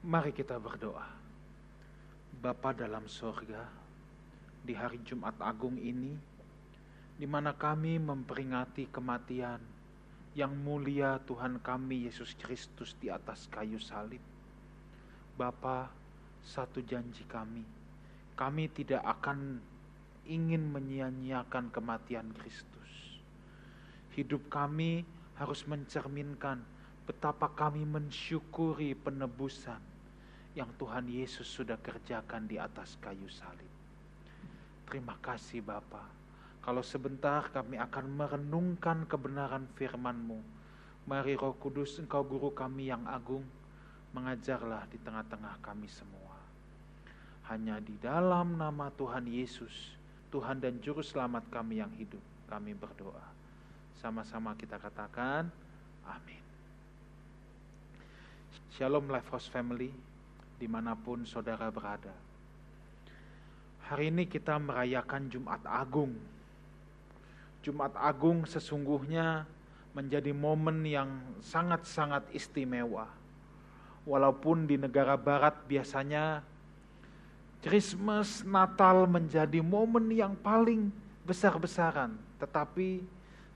[0.00, 1.04] Mari kita berdoa.
[2.40, 3.68] Bapa dalam sorga,
[4.64, 6.16] di hari Jumat Agung ini,
[7.20, 9.60] di mana kami memperingati kematian
[10.32, 14.24] yang mulia Tuhan kami Yesus Kristus di atas kayu salib.
[15.36, 15.92] Bapa,
[16.48, 17.68] satu janji kami,
[18.40, 19.60] kami tidak akan
[20.24, 23.20] ingin menyia-nyiakan kematian Kristus.
[24.16, 25.04] Hidup kami
[25.36, 26.64] harus mencerminkan
[27.04, 29.89] betapa kami mensyukuri penebusan
[30.58, 33.70] yang Tuhan Yesus sudah kerjakan di atas kayu salib.
[34.90, 36.02] Terima kasih Bapa.
[36.60, 40.42] Kalau sebentar kami akan merenungkan kebenaran firman-Mu.
[41.08, 43.42] Mari Roh Kudus Engkau guru kami yang agung,
[44.12, 46.36] mengajarlah di tengah-tengah kami semua.
[47.48, 49.96] Hanya di dalam nama Tuhan Yesus,
[50.30, 53.24] Tuhan dan Juru Selamat kami yang hidup, kami berdoa.
[53.98, 55.48] Sama-sama kita katakan,
[56.06, 56.42] amin.
[58.76, 59.90] Shalom Lifehouse Family,
[60.60, 62.12] di mana pun saudara berada.
[63.88, 66.12] Hari ini kita merayakan Jumat Agung.
[67.64, 69.48] Jumat Agung sesungguhnya
[69.96, 71.08] menjadi momen yang
[71.40, 73.08] sangat-sangat istimewa.
[74.04, 76.44] Walaupun di negara barat biasanya
[77.64, 80.92] Christmas, Natal menjadi momen yang paling
[81.24, 82.16] besar-besaran.
[82.36, 83.00] Tetapi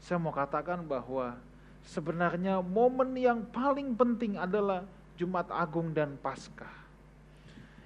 [0.00, 1.36] saya mau katakan bahwa
[1.84, 4.84] sebenarnya momen yang paling penting adalah
[5.16, 6.83] Jumat Agung dan Paskah.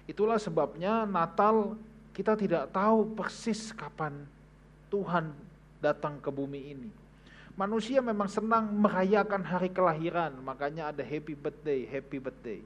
[0.08, 1.76] Itulah sebabnya Natal
[2.16, 4.24] kita tidak tahu persis kapan
[4.88, 5.30] Tuhan
[5.84, 6.90] datang ke bumi ini.
[7.54, 12.60] Manusia memang senang merayakan hari kelahiran, makanya ada happy birthday, happy birthday.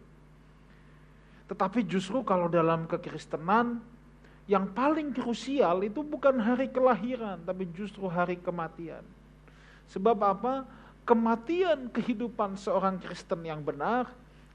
[1.51, 3.83] Tetapi justru kalau dalam kekristenan
[4.47, 9.03] yang paling krusial itu bukan hari kelahiran, tapi justru hari kematian.
[9.91, 10.65] Sebab apa?
[11.03, 14.07] Kematian kehidupan seorang Kristen yang benar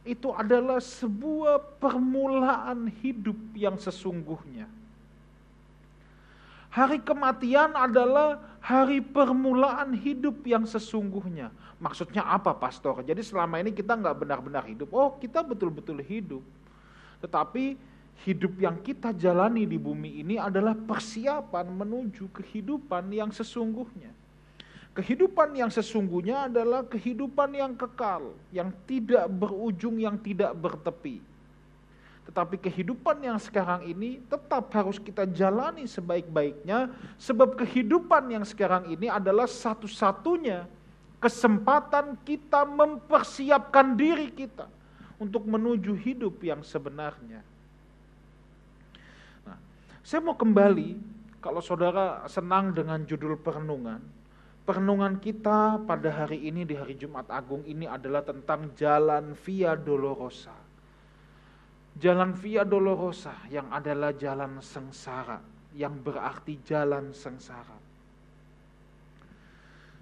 [0.07, 4.65] itu adalah sebuah permulaan hidup yang sesungguhnya.
[6.71, 11.51] Hari kematian adalah hari permulaan hidup yang sesungguhnya.
[11.77, 13.03] Maksudnya apa pastor?
[13.03, 14.89] Jadi selama ini kita nggak benar-benar hidup.
[14.95, 16.43] Oh kita betul-betul hidup.
[17.21, 17.77] Tetapi
[18.25, 24.09] hidup yang kita jalani di bumi ini adalah persiapan menuju kehidupan yang sesungguhnya.
[24.97, 31.21] Kehidupan yang sesungguhnya adalah kehidupan yang kekal, yang tidak berujung, yang tidak bertepi.
[32.25, 36.89] Tetapi kehidupan yang sekarang ini tetap harus kita jalani sebaik-baiknya,
[37.21, 40.65] sebab kehidupan yang sekarang ini adalah satu-satunya
[41.21, 44.65] kesempatan kita mempersiapkan diri kita
[45.21, 47.45] untuk menuju hidup yang sebenarnya.
[49.45, 49.61] Nah,
[50.01, 50.97] saya mau kembali,
[51.37, 54.16] kalau saudara senang dengan judul perenungan,
[54.67, 60.51] Perenungan kita pada hari ini di hari Jumat Agung ini adalah tentang jalan Via Dolorosa.
[61.95, 65.39] Jalan Via Dolorosa yang adalah jalan sengsara,
[65.71, 67.79] yang berarti jalan sengsara.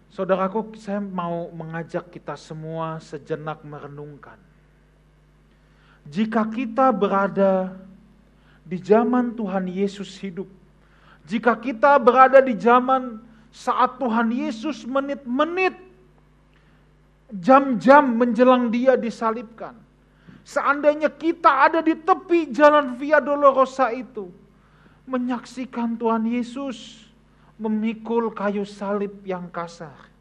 [0.10, 4.42] Saudaraku, saya mau mengajak kita semua sejenak merenungkan.
[6.10, 7.70] Jika kita berada
[8.66, 10.50] di zaman Tuhan Yesus hidup,
[11.22, 15.80] jika kita berada di zaman saat Tuhan Yesus menit-menit,
[17.32, 19.80] jam-jam menjelang dia disalibkan.
[20.44, 24.28] Seandainya kita ada di tepi jalan Via Dolorosa itu,
[25.08, 27.08] menyaksikan Tuhan Yesus
[27.56, 30.12] memikul kayu salib yang kasar.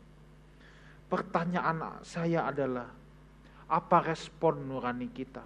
[1.10, 2.86] Pertanyaan saya adalah,
[3.66, 5.42] apa respon nurani kita?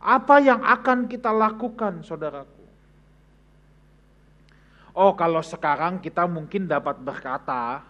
[0.00, 2.55] Apa yang akan kita lakukan, saudaraku?
[4.96, 7.84] Oh, kalau sekarang kita mungkin dapat berkata,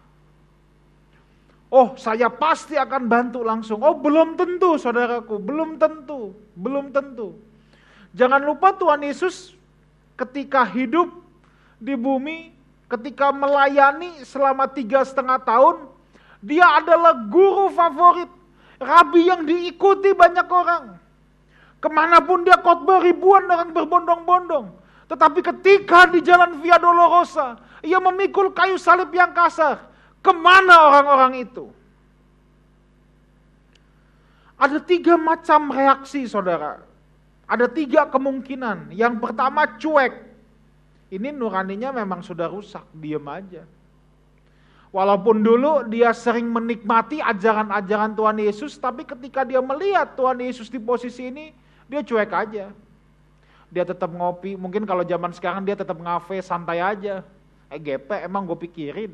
[1.71, 7.39] "Oh, saya pasti akan bantu langsung." Oh, belum tentu, saudaraku, belum tentu, belum tentu.
[8.11, 9.55] Jangan lupa Tuhan Yesus
[10.19, 11.15] ketika hidup
[11.78, 12.50] di bumi,
[12.91, 15.87] ketika melayani selama tiga setengah tahun,
[16.43, 18.31] dia adalah guru favorit,
[18.83, 20.99] rabi yang diikuti banyak orang.
[21.79, 24.86] Ke mana pun dia khotbah ribuan orang berbondong-bondong.
[25.06, 29.87] Tetapi ketika di jalan Via Dolorosa, ia memikul kayu salib yang kasar.
[30.19, 31.70] Ke mana orang-orang itu?
[34.58, 36.82] Ada tiga macam reaksi saudara.
[37.47, 38.91] Ada tiga kemungkinan.
[38.91, 40.26] Yang pertama cuek.
[41.06, 43.62] Ini nuraninya memang sudah rusak, diem aja.
[44.91, 50.82] Walaupun dulu dia sering menikmati ajaran-ajaran Tuhan Yesus, tapi ketika dia melihat Tuhan Yesus di
[50.82, 51.55] posisi ini,
[51.87, 52.75] dia cuek aja
[53.71, 54.55] dia tetap ngopi.
[54.55, 57.23] Mungkin kalau zaman sekarang dia tetap ngafe santai aja.
[57.67, 59.13] Eh GP emang gue pikirin.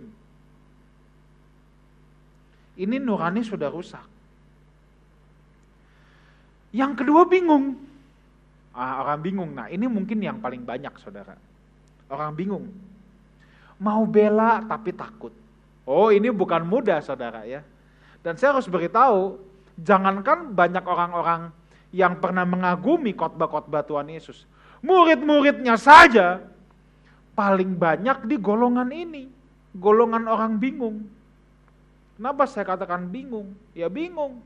[2.77, 4.05] Ini nurani sudah rusak.
[6.73, 7.77] Yang kedua bingung.
[8.73, 9.51] Ah, orang bingung.
[9.53, 11.37] Nah, ini mungkin yang paling banyak, saudara.
[12.09, 12.73] Orang bingung.
[13.77, 15.37] Mau bela tapi takut.
[15.85, 17.61] Oh, ini bukan mudah, saudara ya.
[18.25, 19.37] Dan saya harus beritahu,
[19.77, 21.53] jangankan banyak orang-orang
[21.93, 24.49] yang pernah mengagumi khotbah-khotbah Tuhan Yesus.
[24.81, 26.43] Murid-muridnya saja
[27.37, 29.29] paling banyak di golongan ini.
[29.77, 31.05] Golongan orang bingung.
[32.17, 33.53] Kenapa saya katakan bingung?
[33.77, 34.41] Ya bingung.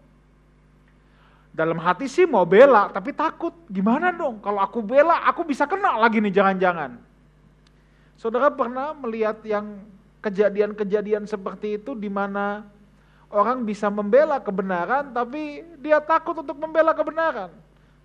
[1.57, 3.55] Dalam hati sih mau bela, tapi takut.
[3.73, 4.45] Gimana dong?
[4.45, 7.01] Kalau aku bela, aku bisa kena lagi nih jangan-jangan.
[8.21, 9.81] Saudara pernah melihat yang
[10.21, 12.69] kejadian-kejadian seperti itu di mana
[13.31, 17.51] orang bisa membela kebenaran, tapi dia takut untuk membela kebenaran.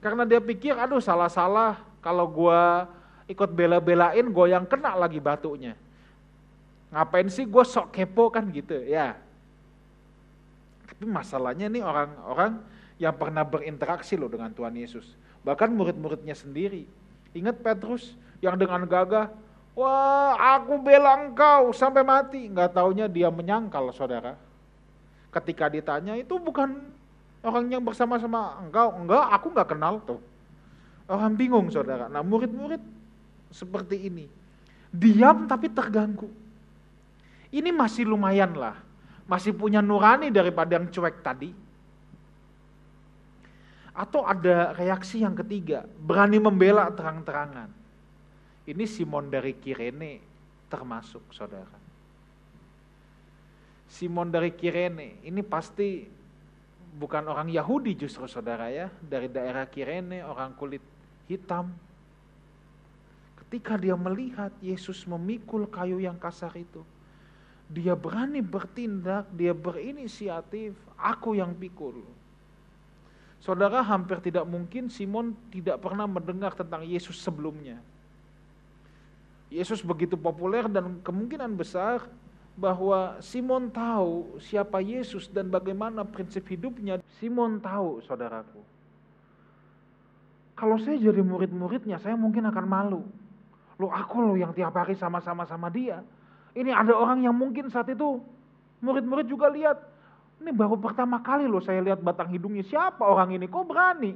[0.01, 2.89] Karena dia pikir, aduh salah-salah, kalau gua
[3.29, 5.77] ikut bela-belain, gue yang kena lagi batunya.
[6.91, 9.15] Ngapain sih gue sok kepo kan gitu, ya.
[10.89, 12.59] Tapi masalahnya nih orang-orang
[12.99, 15.15] yang pernah berinteraksi loh dengan Tuhan Yesus.
[15.41, 16.85] Bahkan murid-muridnya sendiri.
[17.31, 18.13] Ingat Petrus
[18.43, 19.31] yang dengan gagah,
[19.73, 22.51] wah aku bela engkau sampai mati.
[22.51, 24.35] Nggak taunya dia menyangkal saudara.
[25.31, 26.75] Ketika ditanya itu bukan
[27.41, 28.91] orang yang bersama-sama engkau.
[28.99, 30.21] Enggak, aku nggak kenal tuh.
[31.07, 32.11] Orang bingung saudara.
[32.11, 32.83] Nah murid-murid
[33.51, 34.27] seperti ini.
[34.91, 36.27] Diam tapi terganggu.
[37.51, 38.75] Ini masih lumayan lah.
[39.27, 41.51] Masih punya nurani daripada yang cuek tadi
[43.91, 47.67] atau ada reaksi yang ketiga, berani membela terang-terangan.
[48.63, 50.23] Ini Simon dari Kirene
[50.71, 51.80] termasuk saudara.
[53.91, 56.07] Simon dari Kirene ini pasti
[56.95, 60.83] bukan orang Yahudi justru saudara ya, dari daerah Kirene, orang kulit
[61.27, 61.75] hitam.
[63.35, 66.87] Ketika dia melihat Yesus memikul kayu yang kasar itu,
[67.67, 71.99] dia berani bertindak, dia berinisiatif, aku yang pikul
[73.41, 77.81] Saudara hampir tidak mungkin Simon tidak pernah mendengar tentang Yesus sebelumnya.
[79.49, 82.05] Yesus begitu populer dan kemungkinan besar
[82.55, 86.99] bahwa Simon tahu siapa Yesus dan bagaimana prinsip hidupnya.
[87.17, 88.59] Simon tahu, saudaraku.
[90.53, 93.01] Kalau saya jadi murid-muridnya, saya mungkin akan malu.
[93.81, 96.05] Lo aku lo yang tiap hari sama-sama sama dia.
[96.53, 98.21] Ini ada orang yang mungkin saat itu
[98.83, 99.81] murid-murid juga lihat,
[100.43, 102.61] ini baru pertama kali loh saya lihat batang hidungnya.
[102.61, 103.49] Siapa orang ini?
[103.49, 104.13] Kok berani?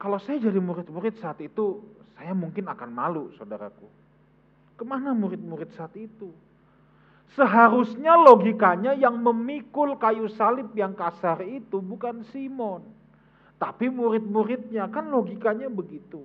[0.00, 1.84] Kalau saya jadi murid-murid saat itu,
[2.16, 3.99] saya mungkin akan malu, saudaraku.
[4.80, 6.32] Ke mana murid-murid saat itu?
[7.36, 12.88] Seharusnya logikanya yang memikul kayu salib yang kasar itu bukan Simon.
[13.60, 16.24] Tapi murid-muridnya, kan logikanya begitu.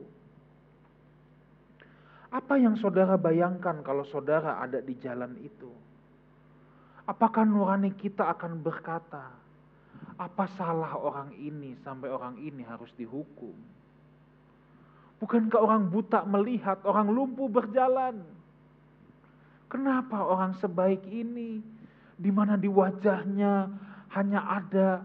[2.31, 5.67] Apa yang saudara bayangkan kalau saudara ada di jalan itu?
[7.11, 9.35] Apakah nurani kita akan berkata,
[10.15, 13.51] apa salah orang ini sampai orang ini harus dihukum?
[15.19, 18.34] Bukankah orang buta melihat, orang lumpuh berjalan?
[19.65, 21.59] Kenapa orang sebaik ini,
[22.15, 23.67] di mana di wajahnya
[24.13, 25.03] hanya ada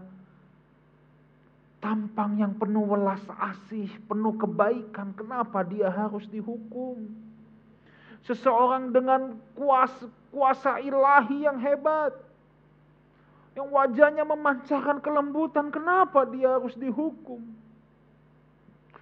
[1.81, 7.09] tampang yang penuh welas asih, penuh kebaikan, kenapa dia harus dihukum?
[8.21, 12.13] Seseorang dengan kuasa, kuasa ilahi yang hebat.
[13.57, 17.41] Yang wajahnya memancarkan kelembutan, kenapa dia harus dihukum?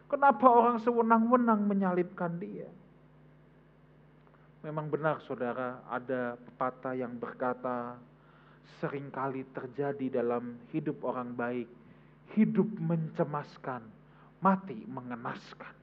[0.10, 2.65] Kenapa orang sewenang-wenang menyalibkan dia?
[4.59, 7.95] Memang benar saudara, ada pepatah yang berkata,
[8.83, 11.67] sering kali terjadi dalam hidup orang baik,
[12.35, 13.87] hidup mencemaskan,
[14.43, 15.73] mati mengenaskan.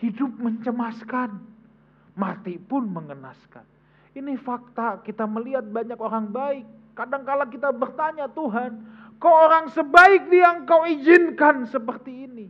[0.00, 1.44] Hidup mencemaskan,
[2.16, 3.66] mati pun mengenaskan.
[4.16, 6.64] Ini fakta, kita melihat banyak orang baik.
[6.96, 8.80] Kadangkala kita bertanya, Tuhan,
[9.20, 12.48] kok orang sebaik dia engkau izinkan seperti ini?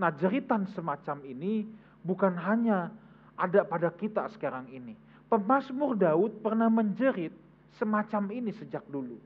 [0.00, 1.68] Nah jeritan semacam ini
[2.04, 2.92] bukan hanya
[3.36, 4.96] ada pada kita sekarang ini.
[5.30, 7.32] Pemasmur Daud pernah menjerit
[7.78, 9.16] semacam ini sejak dulu.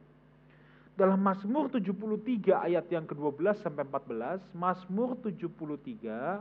[0.95, 6.39] Dalam Mazmur 73 ayat yang ke-12 sampai 14, Mazmur 73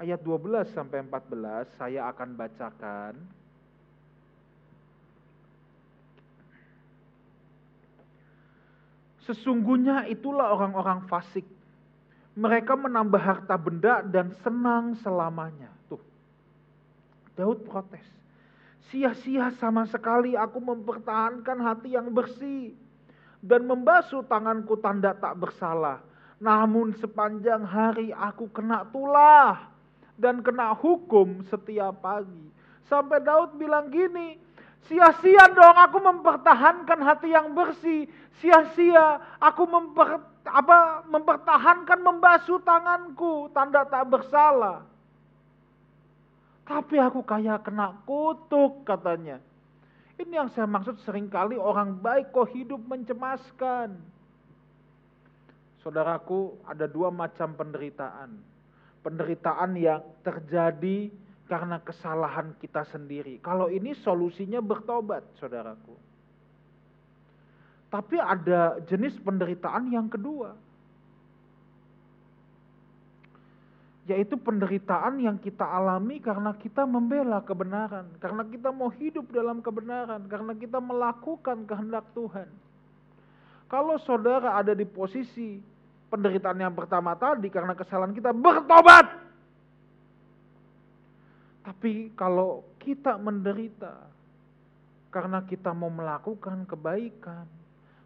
[0.00, 3.14] ayat 12 sampai 14 saya akan bacakan.
[9.22, 11.46] Sesungguhnya itulah orang-orang fasik.
[12.38, 15.70] Mereka menambah harta benda dan senang selamanya.
[15.90, 16.00] Tuh.
[17.34, 18.06] Daud protes.
[18.90, 22.74] Sia-sia sama sekali aku mempertahankan hati yang bersih
[23.38, 26.02] dan membasuh tanganku tanda tak bersalah.
[26.42, 29.70] Namun sepanjang hari aku kena tulah
[30.18, 32.50] dan kena hukum setiap pagi.
[32.88, 34.38] Sampai Daud bilang gini,
[34.88, 38.08] Sia-sia dong aku mempertahankan hati yang bersih.
[38.40, 43.52] Sia-sia aku memper, apa, mempertahankan membasuh tanganku.
[43.52, 44.86] Tanda tak bersalah.
[46.64, 49.42] Tapi aku kayak kena kutuk katanya.
[50.20, 53.96] Ini yang saya maksud sering kali orang baik kok hidup mencemaskan.
[55.80, 58.36] Saudaraku, ada dua macam penderitaan.
[59.00, 61.08] Penderitaan yang terjadi
[61.48, 63.40] karena kesalahan kita sendiri.
[63.40, 66.09] Kalau ini solusinya bertobat, saudaraku.
[67.90, 70.54] Tapi ada jenis penderitaan yang kedua,
[74.06, 80.22] yaitu penderitaan yang kita alami karena kita membela kebenaran, karena kita mau hidup dalam kebenaran,
[80.30, 82.46] karena kita melakukan kehendak Tuhan.
[83.66, 85.62] Kalau saudara ada di posisi
[86.10, 89.06] penderitaan yang pertama tadi karena kesalahan kita bertobat.
[91.62, 93.94] Tapi kalau kita menderita
[95.14, 97.46] karena kita mau melakukan kebaikan,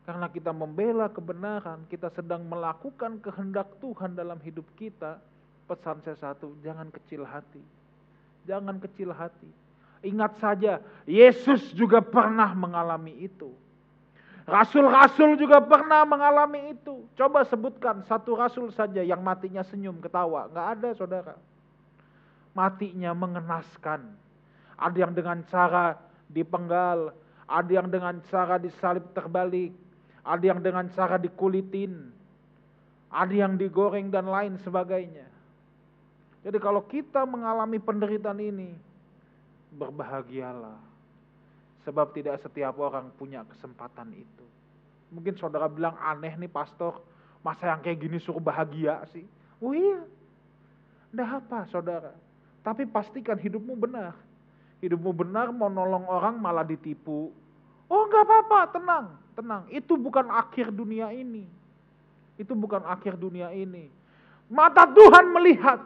[0.05, 5.17] karena kita membela kebenaran, kita sedang melakukan kehendak Tuhan dalam hidup kita,
[5.65, 7.63] Pesan saya satu, jangan kecil hati.
[8.45, 9.49] Jangan kecil hati.
[10.05, 13.49] Ingat saja, Yesus juga pernah mengalami itu.
[14.45, 17.09] Rasul-rasul juga pernah mengalami itu.
[17.17, 20.53] Coba sebutkan satu rasul saja yang matinya senyum, ketawa.
[20.53, 21.35] Nggak ada saudara.
[22.53, 24.05] Matinya mengenaskan.
[24.77, 25.97] Ada yang dengan cara
[26.29, 27.17] dipenggal.
[27.49, 29.73] Ada yang dengan cara disalib terbalik.
[30.25, 32.11] Ada yang dengan cara dikulitin.
[33.13, 35.29] Ada yang digoreng dan lain sebagainya.
[36.45, 38.75] Jadi kalau kita mengalami penderitaan ini,
[39.73, 40.81] berbahagialah.
[41.85, 44.47] Sebab tidak setiap orang punya kesempatan itu.
[45.13, 47.05] Mungkin saudara bilang aneh nih pastor,
[47.45, 49.25] masa yang kayak gini suruh bahagia sih?
[49.61, 50.01] Oh iya,
[51.15, 52.11] Nggak apa saudara.
[52.67, 54.19] Tapi pastikan hidupmu benar.
[54.83, 57.31] Hidupmu benar mau nolong orang malah ditipu.
[57.95, 59.07] Oh nggak apa-apa, tenang,
[59.39, 59.63] tenang.
[59.71, 61.47] Itu bukan akhir dunia ini.
[62.35, 63.87] Itu bukan akhir dunia ini.
[64.51, 65.79] Mata Tuhan melihat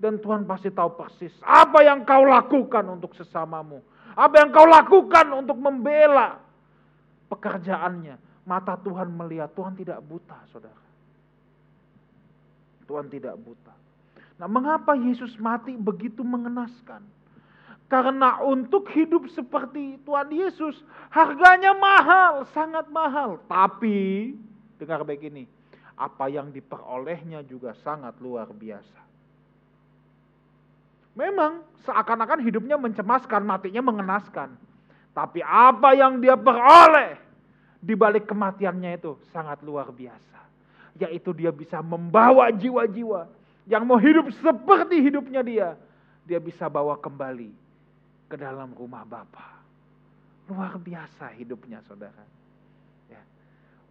[0.00, 3.84] dan Tuhan pasti tahu persis apa yang kau lakukan untuk sesamamu.
[4.16, 6.40] Apa yang kau lakukan untuk membela
[7.28, 8.16] pekerjaannya.
[8.48, 10.82] Mata Tuhan melihat, Tuhan tidak buta saudara.
[12.88, 13.76] Tuhan tidak buta.
[14.40, 17.04] Nah mengapa Yesus mati begitu mengenaskan?
[17.88, 20.76] Karena untuk hidup seperti Tuhan Yesus
[21.08, 23.40] harganya mahal, sangat mahal.
[23.48, 24.36] Tapi,
[24.76, 25.48] dengar baik ini,
[25.96, 29.00] apa yang diperolehnya juga sangat luar biasa.
[31.16, 34.52] Memang seakan-akan hidupnya mencemaskan, matinya mengenaskan.
[35.16, 37.16] Tapi apa yang dia peroleh
[37.80, 40.38] di balik kematiannya itu sangat luar biasa.
[41.00, 43.32] Yaitu dia bisa membawa jiwa-jiwa
[43.64, 45.68] yang mau hidup seperti hidupnya dia.
[46.28, 47.67] Dia bisa bawa kembali
[48.28, 49.58] ke dalam rumah Bapa.
[50.48, 52.24] Luar biasa hidupnya saudara.
[53.08, 53.20] Ya.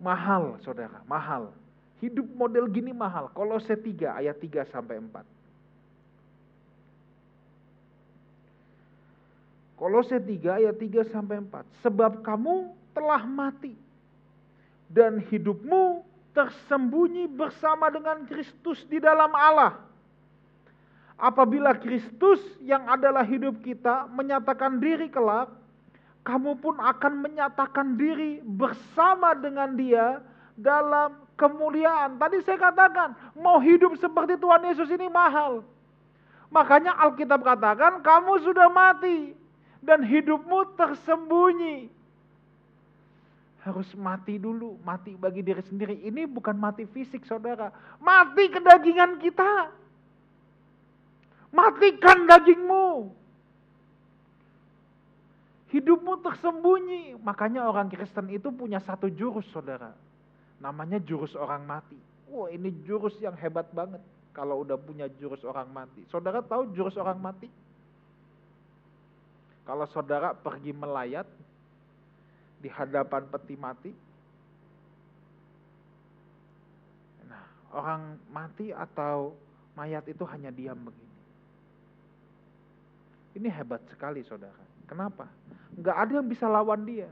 [0.01, 1.53] Mahal saudara, mahal.
[1.98, 3.29] Hidup model gini mahal.
[3.34, 5.25] Kolose 3 ayat 3 sampai 4.
[9.77, 11.65] Kolose 3 ayat 3 sampai 4.
[11.86, 13.77] Sebab kamu telah mati
[14.89, 16.01] dan hidupmu
[16.34, 19.87] tersembunyi bersama dengan Kristus di dalam Allah.
[21.17, 25.50] Apabila Kristus yang adalah hidup kita menyatakan diri kelak,
[26.21, 30.21] kamu pun akan menyatakan diri bersama dengan dia
[30.53, 32.21] dalam kemuliaan.
[32.21, 35.65] Tadi saya katakan, mau hidup seperti Tuhan Yesus ini mahal.
[36.53, 39.33] Makanya Alkitab katakan, kamu sudah mati
[39.81, 41.89] dan hidupmu tersembunyi.
[43.65, 45.97] Harus mati dulu, mati bagi diri sendiri.
[46.05, 49.74] Ini bukan mati fisik saudara, mati kedagingan kita.
[51.51, 53.11] Matikan dagingmu.
[55.71, 57.19] Hidupmu tersembunyi.
[57.19, 59.91] Makanya orang Kristen itu punya satu jurus saudara.
[60.59, 61.99] Namanya jurus orang mati.
[62.27, 64.03] Wah ini jurus yang hebat banget.
[64.35, 66.03] Kalau udah punya jurus orang mati.
[66.11, 67.49] Saudara tahu jurus orang mati?
[69.67, 71.27] Kalau saudara pergi melayat
[72.63, 73.91] di hadapan peti mati,
[77.27, 77.43] nah,
[77.75, 79.35] orang mati atau
[79.75, 81.06] mayat itu hanya diam begini.
[83.38, 84.58] Ini hebat sekali saudara.
[84.89, 85.29] Kenapa?
[85.77, 87.06] Enggak ada yang bisa lawan dia.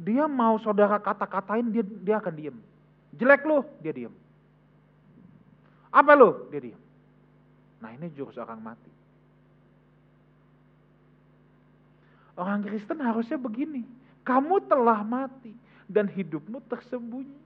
[0.00, 2.56] Dia mau saudara kata-katain dia dia akan diam.
[3.14, 4.14] Jelek lu, dia diam.
[5.92, 6.48] Apa lu?
[6.48, 6.80] Dia diam.
[7.84, 8.90] Nah ini jurus orang mati.
[12.34, 13.84] Orang Kristen harusnya begini.
[14.24, 15.52] Kamu telah mati
[15.84, 17.38] dan hidupmu tersembunyi.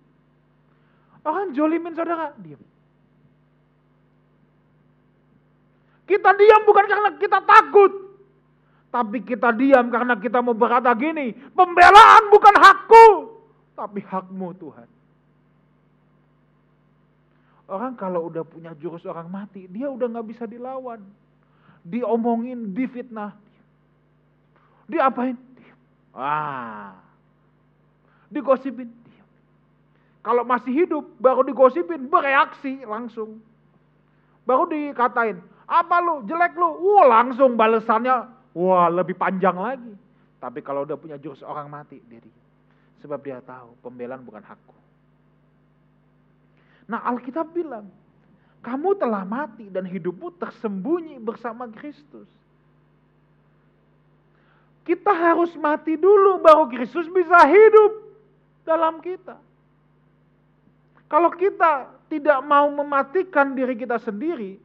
[1.27, 2.63] Orang jolimin saudara, diam.
[6.09, 7.93] Kita diam bukan karena kita takut.
[8.89, 13.07] Tapi kita diam karena kita mau berkata gini, pembelaan bukan hakku,
[13.77, 14.89] tapi hakmu Tuhan.
[17.69, 21.05] Orang kalau udah punya jurus orang mati, dia udah nggak bisa dilawan.
[21.85, 23.37] Diomongin, difitnah.
[24.89, 25.37] Diapain?
[25.37, 25.79] Diam.
[26.17, 26.97] Ah.
[28.33, 28.89] Digosipin.
[30.25, 33.45] Kalau masih hidup, baru digosipin, bereaksi langsung.
[34.49, 36.81] Baru dikatain, apa lu, jelek lu?
[36.81, 38.25] Wah langsung balesannya,
[38.57, 39.93] wah lebih panjang lagi.
[40.41, 42.25] Tapi kalau udah punya jurus orang mati, diam.
[43.05, 44.75] Sebab dia tahu pembelaan bukan hakku.
[46.89, 47.87] Nah Alkitab bilang,
[48.65, 52.27] kamu telah mati dan hidupmu tersembunyi bersama Kristus.
[54.89, 57.93] Kita harus mati dulu baru Kristus bisa hidup
[58.65, 59.37] dalam kita.
[61.13, 64.57] Kalau kita tidak mau mematikan diri kita sendiri,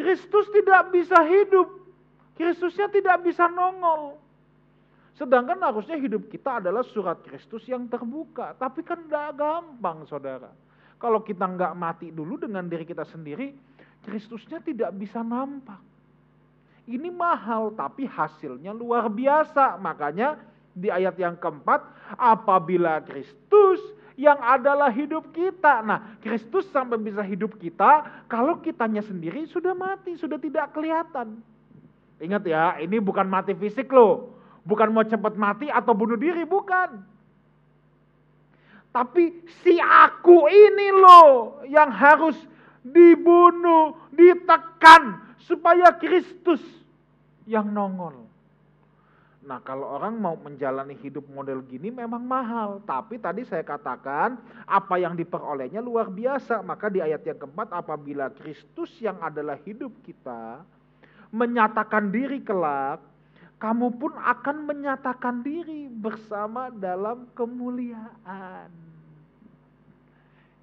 [0.00, 1.68] Kristus tidak bisa hidup.
[2.40, 4.16] Kristusnya tidak bisa nongol.
[5.12, 8.56] Sedangkan harusnya hidup kita adalah surat Kristus yang terbuka.
[8.56, 10.48] Tapi kan tidak gampang saudara.
[10.96, 13.52] Kalau kita nggak mati dulu dengan diri kita sendiri,
[14.00, 15.84] Kristusnya tidak bisa nampak.
[16.88, 19.76] Ini mahal tapi hasilnya luar biasa.
[19.76, 20.40] Makanya
[20.72, 21.84] di ayat yang keempat,
[22.16, 23.84] apabila Kristus
[24.20, 25.80] yang adalah hidup kita.
[25.80, 31.40] Nah, Kristus sampai bisa hidup kita kalau kitanya sendiri sudah mati, sudah tidak kelihatan.
[32.20, 34.36] Ingat ya, ini bukan mati fisik loh.
[34.60, 37.00] Bukan mau cepat mati atau bunuh diri, bukan.
[38.92, 42.36] Tapi si aku ini loh yang harus
[42.84, 46.60] dibunuh, ditekan supaya Kristus
[47.48, 48.28] yang nongol.
[49.50, 52.78] Nah kalau orang mau menjalani hidup model gini memang mahal.
[52.86, 56.62] Tapi tadi saya katakan apa yang diperolehnya luar biasa.
[56.62, 60.62] Maka di ayat yang keempat apabila Kristus yang adalah hidup kita
[61.34, 63.02] menyatakan diri kelak.
[63.58, 68.70] Kamu pun akan menyatakan diri bersama dalam kemuliaan.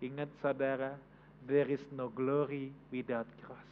[0.02, 0.98] Ingat saudara,
[1.46, 3.67] there is no glory without cross.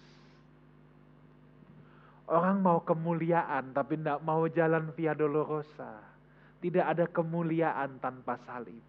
[2.26, 6.02] Orang mau kemuliaan tapi tidak mau jalan via dolorosa.
[6.62, 8.82] Tidak ada kemuliaan tanpa salib.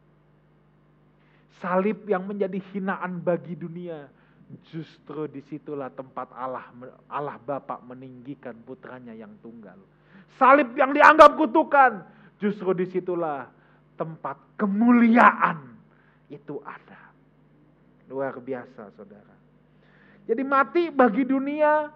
[1.60, 4.08] Salib yang menjadi hinaan bagi dunia.
[4.72, 6.70] Justru di situlah tempat Allah
[7.10, 9.76] Allah Bapa meninggikan putranya yang tunggal
[10.40, 12.04] salib yang dianggap kutukan.
[12.36, 13.48] Justru di situlah
[13.96, 15.56] tempat kemuliaan
[16.28, 17.12] itu ada.
[18.12, 19.34] Luar biasa saudara.
[20.28, 21.88] Jadi mati bagi dunia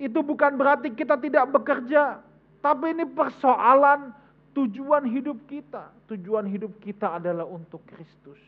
[0.00, 2.24] itu bukan berarti kita tidak bekerja.
[2.64, 4.16] Tapi ini persoalan
[4.56, 5.92] tujuan hidup kita.
[6.08, 8.40] Tujuan hidup kita adalah untuk Kristus.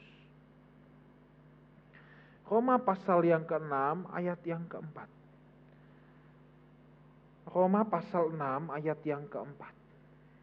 [2.49, 5.09] Roma pasal yang ke-6 ayat yang keempat.
[7.53, 9.73] Roma pasal 6 ayat yang keempat.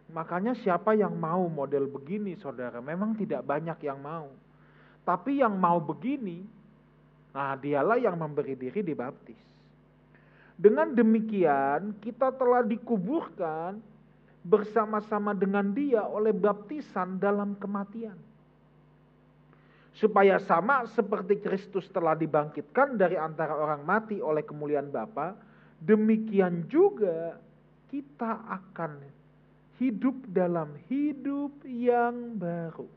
[0.10, 4.30] Makanya siapa yang mau model begini saudara, memang tidak banyak yang mau.
[5.06, 6.41] Tapi yang mau begini,
[7.30, 9.38] nah dialah yang memberi diri dibaptis.
[10.60, 13.80] Dengan demikian kita telah dikuburkan
[14.43, 18.19] bersama-sama dengan dia oleh baptisan dalam kematian.
[19.95, 25.32] Supaya sama seperti Kristus telah dibangkitkan dari antara orang mati oleh kemuliaan Bapa,
[25.80, 27.39] demikian juga
[27.88, 29.00] kita akan
[29.80, 32.88] hidup dalam hidup yang baru.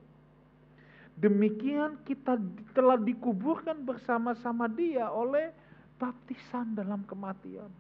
[1.15, 2.43] Demikian kita
[2.75, 5.55] telah dikuburkan bersama-sama dia oleh
[6.03, 7.71] baptisan dalam kematian.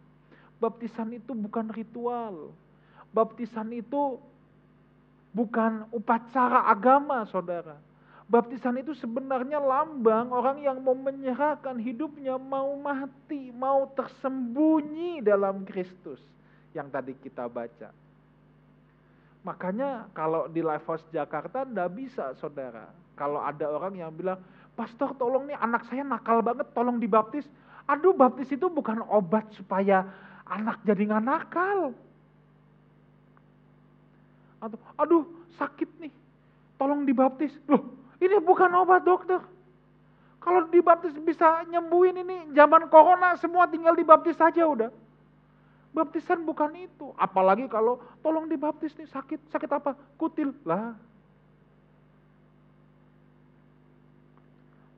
[0.62, 2.54] Baptisan itu bukan ritual.
[3.10, 4.22] Baptisan itu
[5.34, 7.74] bukan upacara agama, saudara
[8.32, 16.16] Baptisan itu sebenarnya lambang orang yang mau menyerahkan hidupnya, mau mati, mau tersembunyi dalam Kristus.
[16.72, 17.92] Yang tadi kita baca.
[19.44, 22.88] Makanya kalau di Life House Jakarta ndak bisa saudara.
[23.20, 24.40] Kalau ada orang yang bilang,
[24.72, 27.44] Pastor tolong nih anak saya nakal banget, tolong dibaptis.
[27.90, 30.06] Aduh baptis itu bukan obat supaya
[30.46, 31.94] anak jadi nggak nakal.
[34.62, 35.26] Atau, aduh
[35.58, 36.12] sakit nih,
[36.78, 37.50] tolong dibaptis.
[37.66, 37.82] Loh
[38.22, 39.42] ini bukan obat dokter.
[40.42, 44.90] Kalau dibaptis bisa nyembuhin ini zaman corona semua tinggal dibaptis saja udah.
[45.92, 47.12] Baptisan bukan itu.
[47.20, 49.38] Apalagi kalau tolong dibaptis nih sakit.
[49.52, 49.92] Sakit apa?
[50.16, 50.50] Kutil.
[50.66, 50.96] Lah.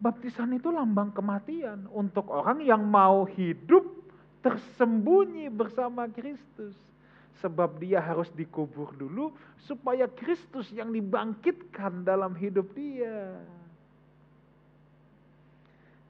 [0.05, 3.89] Baptisan itu lambang kematian untuk orang yang mau hidup
[4.45, 6.77] tersembunyi bersama Kristus.
[7.41, 9.33] Sebab dia harus dikubur dulu
[9.65, 13.33] supaya Kristus yang dibangkitkan dalam hidup dia.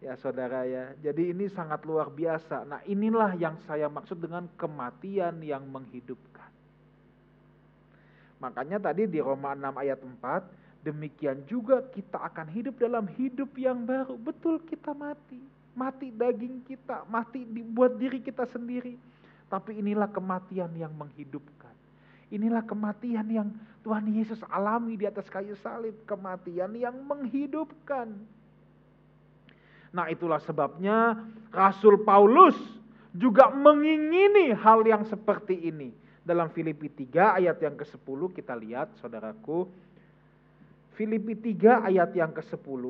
[0.02, 2.66] Ya saudara ya, jadi ini sangat luar biasa.
[2.66, 6.50] Nah inilah yang saya maksud dengan kematian yang menghidupkan.
[8.42, 13.88] Makanya tadi di Roma 6 ayat 4, demikian juga kita akan hidup dalam hidup yang
[13.88, 14.20] baru.
[14.20, 15.40] Betul kita mati.
[15.74, 18.94] Mati daging kita, mati buat diri kita sendiri.
[19.48, 21.72] Tapi inilah kematian yang menghidupkan.
[22.30, 23.48] Inilah kematian yang
[23.82, 25.96] Tuhan Yesus alami di atas kayu salib.
[26.06, 28.12] Kematian yang menghidupkan.
[29.94, 31.16] Nah itulah sebabnya
[31.54, 32.58] Rasul Paulus
[33.14, 35.94] juga mengingini hal yang seperti ini.
[36.24, 39.70] Dalam Filipi 3 ayat yang ke-10 kita lihat saudaraku.
[40.94, 42.84] Filipi 3 ayat yang ke-10.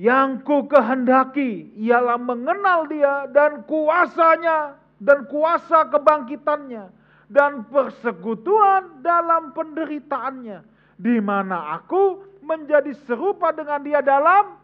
[0.00, 6.88] Yang ku kehendaki ialah mengenal dia dan kuasanya dan kuasa kebangkitannya
[7.28, 10.64] dan persekutuan dalam penderitaannya
[10.96, 14.56] di mana aku menjadi serupa dengan dia dalam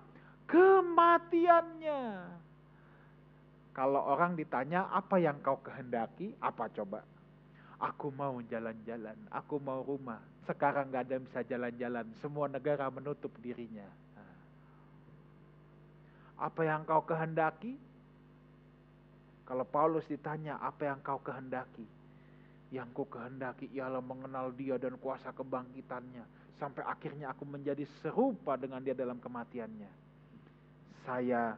[0.48, 2.02] kematiannya.
[3.76, 7.04] Kalau orang ditanya apa yang kau kehendaki, apa coba?
[7.78, 10.18] Aku mau jalan-jalan, aku mau rumah.
[10.50, 13.86] Sekarang gak ada yang bisa jalan-jalan, semua negara menutup dirinya.
[16.38, 17.78] Apa yang kau kehendaki?
[19.46, 21.86] Kalau Paulus ditanya apa yang kau kehendaki?
[22.74, 26.22] Yang ku kehendaki ialah mengenal dia dan kuasa kebangkitannya.
[26.58, 30.08] Sampai akhirnya aku menjadi serupa dengan dia dalam kematiannya
[31.08, 31.56] saya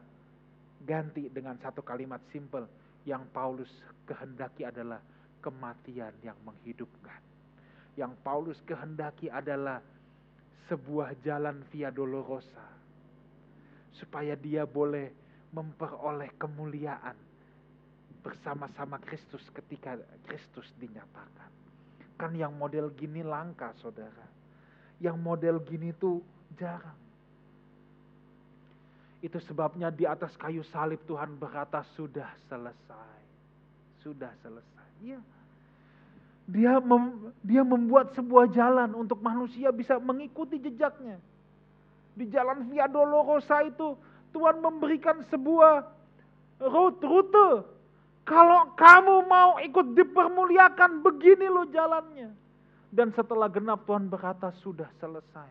[0.87, 2.63] ganti dengan satu kalimat simple
[3.03, 3.67] yang Paulus
[4.07, 5.03] kehendaki adalah
[5.41, 7.19] kematian yang menghidupkan.
[7.99, 9.83] Yang Paulus kehendaki adalah
[10.71, 12.63] sebuah jalan via dolorosa
[13.99, 15.11] supaya dia boleh
[15.51, 17.17] memperoleh kemuliaan
[18.23, 21.51] bersama-sama Kristus ketika Kristus dinyatakan.
[22.15, 24.29] Kan yang model gini langka, saudara.
[25.01, 26.21] Yang model gini tuh
[26.55, 26.97] jarang.
[29.21, 33.19] Itu sebabnya di atas kayu salib Tuhan berkata sudah selesai.
[34.01, 34.80] Sudah selesai.
[35.01, 35.19] Iya.
[36.51, 41.17] Dia mem, dia membuat sebuah jalan untuk manusia bisa mengikuti jejaknya.
[42.11, 43.95] Di jalan Via Dolorosa itu
[44.35, 45.87] Tuhan memberikan sebuah
[46.59, 47.49] rute, rute.
[48.27, 52.29] Kalau kamu mau ikut dipermuliakan, begini loh jalannya.
[52.91, 55.49] Dan setelah genap Tuhan berkata sudah selesai.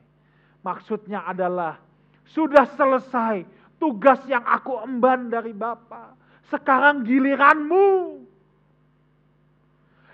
[0.60, 1.80] Maksudnya adalah
[2.28, 3.48] sudah selesai
[3.80, 6.12] tugas yang aku emban dari Bapa.
[6.52, 8.20] Sekarang giliranmu.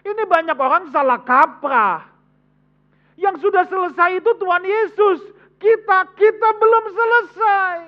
[0.06, 2.06] Ini banyak orang salah kaprah.
[3.18, 5.20] Yang sudah selesai itu Tuhan Yesus.
[5.58, 7.78] Kita, kita belum selesai.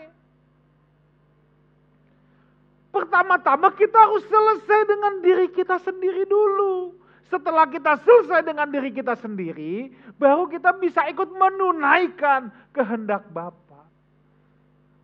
[2.91, 6.97] Pertama-tama kita harus selesai dengan diri kita sendiri dulu.
[7.29, 13.69] Setelah kita selesai dengan diri kita sendiri, baru kita bisa ikut menunaikan kehendak Bapa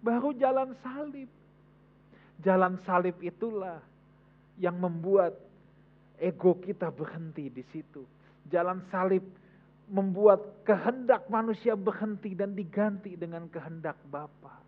[0.05, 1.33] baru jalan salib.
[2.45, 3.81] Jalan salib itulah
[4.61, 5.33] yang membuat
[6.25, 8.01] ego kita berhenti di situ.
[8.49, 9.25] Jalan salib
[9.93, 14.65] membuat kehendak manusia berhenti dan diganti dengan kehendak Bapa.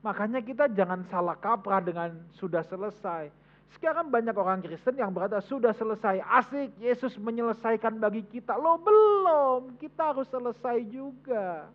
[0.00, 3.28] Makanya kita jangan salah kaprah dengan sudah selesai.
[3.76, 8.58] Sekarang banyak orang Kristen yang berkata sudah selesai, asik Yesus menyelesaikan bagi kita.
[8.58, 11.70] Lo belum, kita harus selesai juga.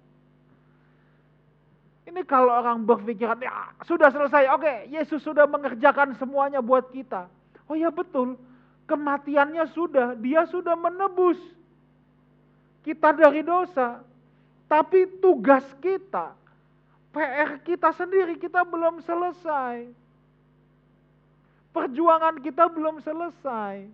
[2.06, 7.26] Ini kalau orang berpikiran, ya sudah selesai, oke, Yesus sudah mengerjakan semuanya buat kita.
[7.65, 8.38] Oh ya betul,
[8.86, 11.39] kematiannya sudah, dia sudah menebus
[12.86, 14.01] kita dari dosa.
[14.65, 16.34] Tapi tugas kita,
[17.13, 19.89] PR kita sendiri, kita belum selesai.
[21.69, 23.86] Perjuangan kita belum selesai.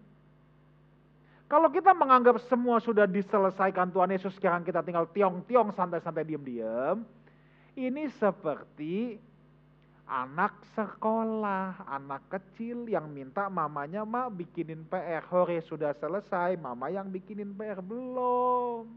[1.52, 7.04] Kalau kita menganggap semua sudah diselesaikan Tuhan Yesus, sekarang kita tinggal tiong-tiong, santai-santai, diem-diem
[7.76, 9.16] ini seperti
[10.12, 15.24] anak sekolah, anak kecil yang minta mamanya, ma bikinin PR.
[15.32, 18.92] Hore sudah selesai, mama yang bikinin PR belum.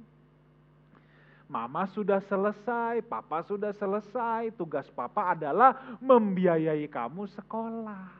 [1.46, 4.50] Mama sudah selesai, papa sudah selesai.
[4.58, 8.10] Tugas papa adalah membiayai kamu sekolah.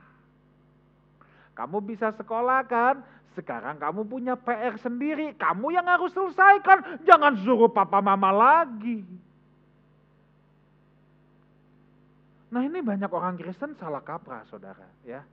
[1.59, 3.03] Kamu bisa sekolah kan?
[3.35, 5.35] Sekarang kamu punya PR sendiri.
[5.35, 7.03] Kamu yang harus selesaikan.
[7.03, 9.03] Jangan suruh papa mama lagi.
[12.55, 15.27] Nah ini banyak orang Kristen salah kaprah saudara ya.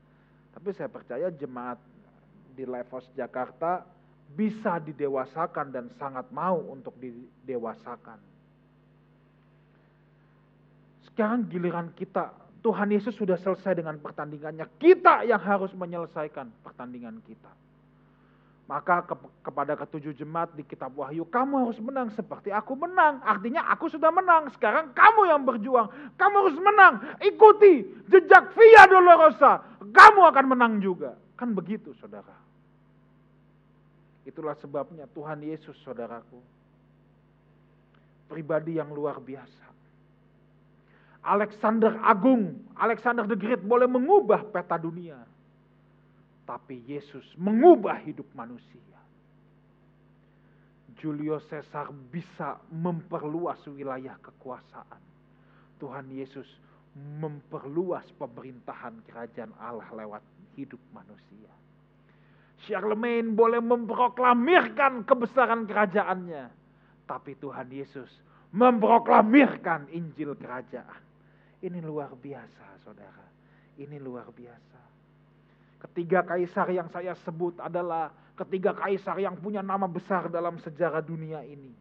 [0.57, 1.77] Tapi saya percaya jemaat
[2.57, 3.85] di Levos Jakarta
[4.33, 8.17] bisa didewasakan dan sangat mau untuk didewasakan.
[11.05, 12.33] Sekarang giliran kita,
[12.65, 14.65] Tuhan Yesus sudah selesai dengan pertandingannya.
[14.81, 17.51] Kita yang harus menyelesaikan pertandingan kita.
[18.69, 23.19] Maka ke, kepada ketujuh jemaat di kitab Wahyu, kamu harus menang seperti aku menang.
[23.25, 25.91] Artinya aku sudah menang, sekarang kamu yang berjuang.
[26.15, 29.59] Kamu harus menang, ikuti jejak via dolorosa.
[29.91, 31.19] Kamu akan menang juga.
[31.35, 32.37] Kan begitu saudara.
[34.23, 36.39] Itulah sebabnya Tuhan Yesus saudaraku.
[38.29, 39.67] Pribadi yang luar biasa.
[41.21, 45.30] Alexander Agung, Alexander the Great boleh mengubah peta dunia.
[46.51, 48.99] Tapi Yesus mengubah hidup manusia.
[50.99, 54.99] Julio Caesar bisa memperluas wilayah kekuasaan.
[55.79, 56.43] Tuhan Yesus
[57.23, 60.19] memperluas pemerintahan kerajaan Allah lewat
[60.59, 61.47] hidup manusia.
[62.67, 66.51] Charlemagne boleh memproklamirkan kebesaran kerajaannya.
[67.07, 68.11] Tapi Tuhan Yesus
[68.51, 70.99] memproklamirkan Injil kerajaan.
[71.63, 73.23] Ini luar biasa saudara.
[73.79, 74.90] Ini luar biasa.
[75.81, 81.41] Ketiga kaisar yang saya sebut adalah ketiga kaisar yang punya nama besar dalam sejarah dunia
[81.41, 81.73] ini.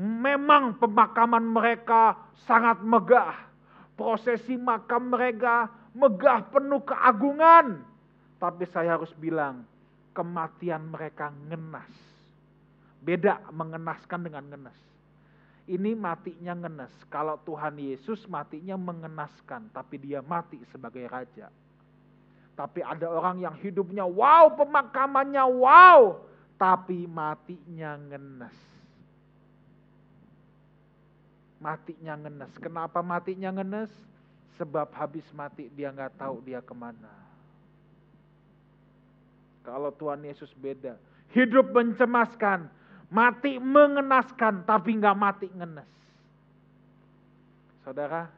[0.00, 2.16] Memang pemakaman mereka
[2.48, 3.52] sangat megah.
[3.92, 7.84] Prosesi makam mereka megah penuh keagungan.
[8.40, 9.68] Tapi saya harus bilang,
[10.16, 11.92] kematian mereka ngenas.
[13.04, 14.78] Beda mengenaskan dengan ngenas.
[15.68, 16.90] Ini matinya ngenas.
[17.12, 21.52] Kalau Tuhan Yesus matinya mengenaskan, tapi dia mati sebagai raja.
[22.52, 26.20] Tapi ada orang yang hidupnya wow, pemakamannya wow,
[26.60, 28.56] tapi matinya ngenas.
[31.62, 32.52] Matinya ngenas.
[32.60, 33.88] Kenapa matinya ngenas?
[34.60, 37.08] Sebab habis mati dia nggak tahu dia ke mana.
[39.64, 40.98] Kalau Tuhan Yesus beda.
[41.32, 42.68] Hidup mencemaskan,
[43.08, 45.88] mati mengenaskan, tapi nggak mati ngenes.
[47.80, 48.28] Saudara,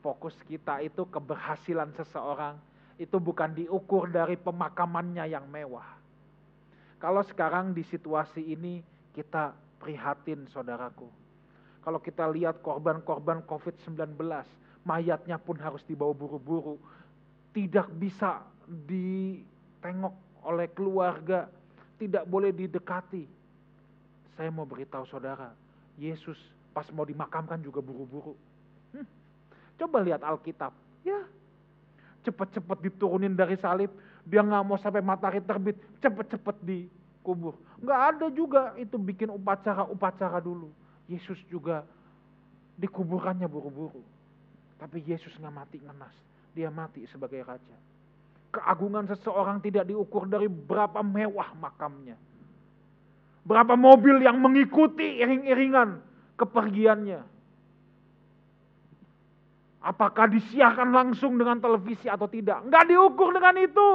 [0.00, 2.56] fokus kita itu keberhasilan seseorang
[3.00, 5.96] itu bukan diukur dari pemakamannya yang mewah.
[7.00, 8.84] Kalau sekarang di situasi ini
[9.16, 11.08] kita prihatin saudaraku.
[11.80, 14.20] Kalau kita lihat korban-korban COVID-19,
[14.84, 16.76] mayatnya pun harus dibawa buru-buru.
[17.56, 21.48] Tidak bisa ditengok oleh keluarga,
[21.96, 23.24] tidak boleh didekati.
[24.36, 25.56] Saya mau beritahu saudara,
[25.96, 26.36] Yesus
[26.76, 28.36] pas mau dimakamkan juga buru-buru.
[28.92, 29.08] Hmm.
[29.80, 31.39] Coba lihat Alkitab, ya
[32.24, 33.90] cepat-cepat diturunin dari salib,
[34.24, 37.56] dia nggak mau sampai matahari terbit, cepat-cepat dikubur.
[37.80, 40.68] Nggak ada juga itu bikin upacara-upacara dulu.
[41.08, 41.82] Yesus juga
[42.78, 44.04] dikuburannya buru-buru.
[44.80, 46.14] Tapi Yesus nggak mati ngenas,
[46.56, 47.76] dia mati sebagai raja.
[48.50, 52.18] Keagungan seseorang tidak diukur dari berapa mewah makamnya.
[53.46, 56.02] Berapa mobil yang mengikuti iring-iringan
[56.34, 57.20] kepergiannya.
[59.80, 62.68] Apakah disiarkan langsung dengan televisi atau tidak?
[62.68, 63.90] Enggak diukur dengan itu.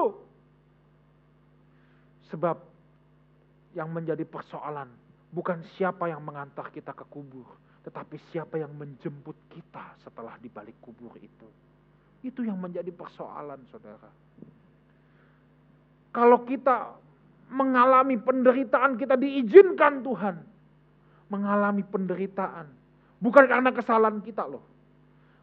[2.34, 2.58] Sebab
[3.78, 4.90] yang menjadi persoalan
[5.30, 7.46] bukan siapa yang mengantar kita ke kubur,
[7.86, 11.46] tetapi siapa yang menjemput kita setelah di balik kubur itu.
[12.26, 14.10] Itu yang menjadi persoalan, saudara.
[16.10, 16.98] Kalau kita
[17.54, 20.36] mengalami penderitaan, kita diizinkan Tuhan
[21.30, 22.66] mengalami penderitaan.
[23.22, 24.75] Bukan karena kesalahan kita loh.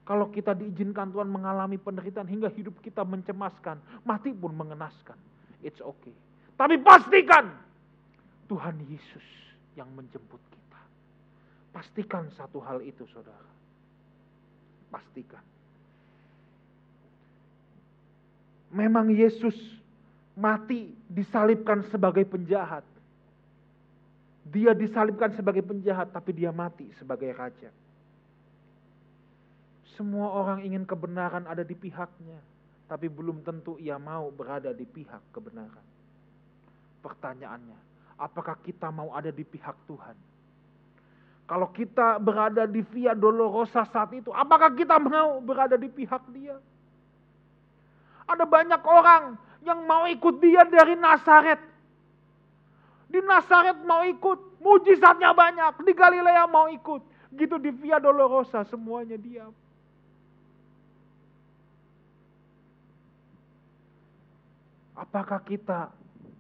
[0.03, 5.15] Kalau kita diizinkan Tuhan mengalami penderitaan hingga hidup kita mencemaskan, mati pun mengenaskan.
[5.63, 6.15] It's okay.
[6.59, 7.55] Tapi pastikan
[8.51, 9.27] Tuhan Yesus
[9.79, 10.81] yang menjemput kita.
[11.71, 13.51] Pastikan satu hal itu saudara.
[14.91, 15.53] Pastikan.
[18.73, 19.55] memang Yesus
[20.33, 22.83] mati disalibkan sebagai penjahat.
[24.49, 27.71] Dia disalibkan sebagai penjahat, tapi dia mati sebagai raja.
[29.93, 32.41] Semua orang ingin kebenaran ada di pihaknya,
[32.89, 35.85] tapi belum tentu ia mau berada di pihak kebenaran.
[37.05, 37.77] Pertanyaannya,
[38.17, 40.17] apakah kita mau ada di pihak Tuhan?
[41.45, 46.57] Kalau kita berada di Via Dolorosa saat itu, apakah kita mau berada di pihak dia?
[48.25, 51.61] Ada banyak orang yang mau ikut dia dari Nazaret.
[53.13, 55.85] Di Nazaret mau ikut, mujizatnya banyak.
[55.85, 57.05] Di Galilea mau ikut.
[57.37, 59.53] Gitu di Via Dolorosa semuanya diam.
[64.93, 65.89] Apakah kita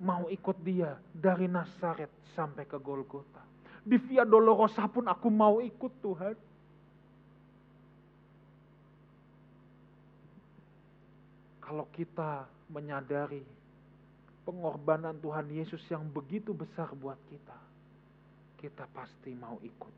[0.02, 3.40] mau ikut dia dari Nazaret sampai ke Golgota?
[3.82, 6.36] Di Via Dolorosa pun aku mau ikut Tuhan.
[11.62, 13.40] Kalau kita menyadari
[14.44, 17.58] pengorbanan Tuhan Yesus yang begitu besar buat kita,
[18.60, 19.94] kita pasti mau ikut.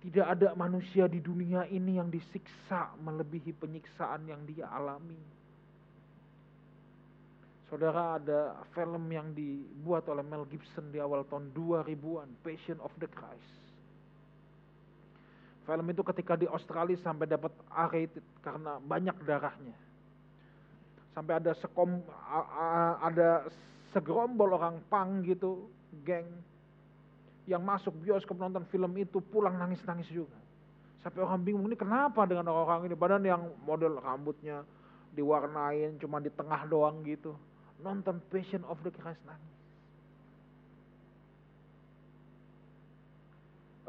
[0.00, 5.39] Tidak ada manusia di dunia ini yang disiksa melebihi penyiksaan yang dia alami.
[7.70, 13.06] Saudara ada film yang dibuat oleh Mel Gibson di awal tahun 2000-an, Passion of the
[13.06, 13.62] Christ.
[15.70, 19.78] Film itu ketika di Australia sampai dapat rated karena banyak darahnya.
[21.14, 22.02] Sampai ada sekom
[23.06, 23.46] ada
[23.94, 25.70] segerombol orang pang gitu,
[26.02, 26.26] geng,
[27.46, 30.34] yang masuk bioskop nonton film itu pulang nangis-nangis juga.
[31.06, 34.66] Sampai orang bingung ini kenapa dengan orang-orang ini, badan yang model rambutnya
[35.14, 37.38] diwarnain cuma di tengah doang gitu.
[37.80, 39.60] Nonton Passion of the Christ nangis.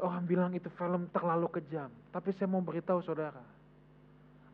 [0.02, 1.86] Orang bilang itu film terlalu kejam.
[2.10, 3.44] Tapi saya mau beritahu saudara.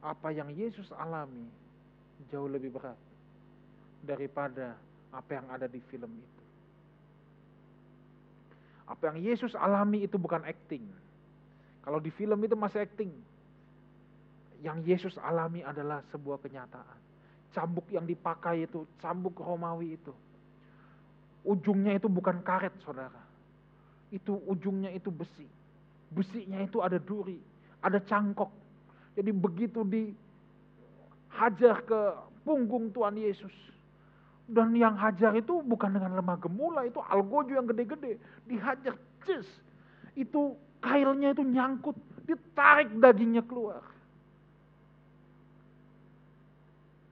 [0.05, 1.49] Apa yang Yesus alami
[2.29, 3.01] jauh lebih berat.
[4.05, 4.77] Daripada
[5.09, 6.43] apa yang ada di film itu.
[8.93, 10.85] Apa yang Yesus alami itu bukan acting.
[11.81, 13.09] Kalau di film itu masih acting.
[14.61, 17.08] Yang Yesus alami adalah sebuah kenyataan.
[17.57, 20.13] Cambuk yang dipakai itu, cambuk Romawi itu.
[21.49, 23.29] Ujungnya itu bukan karet, saudara
[24.13, 25.47] itu ujungnya itu besi.
[26.09, 27.37] Besinya itu ada duri,
[27.85, 28.49] ada cangkok.
[29.13, 32.01] Jadi begitu dihajar ke
[32.47, 33.53] punggung Tuhan Yesus.
[34.49, 38.17] Dan yang hajar itu bukan dengan lemah gemula, itu algojo yang gede-gede.
[38.49, 38.97] Dihajar,
[39.29, 39.45] cis.
[40.17, 43.85] Itu kailnya itu nyangkut, ditarik dagingnya keluar.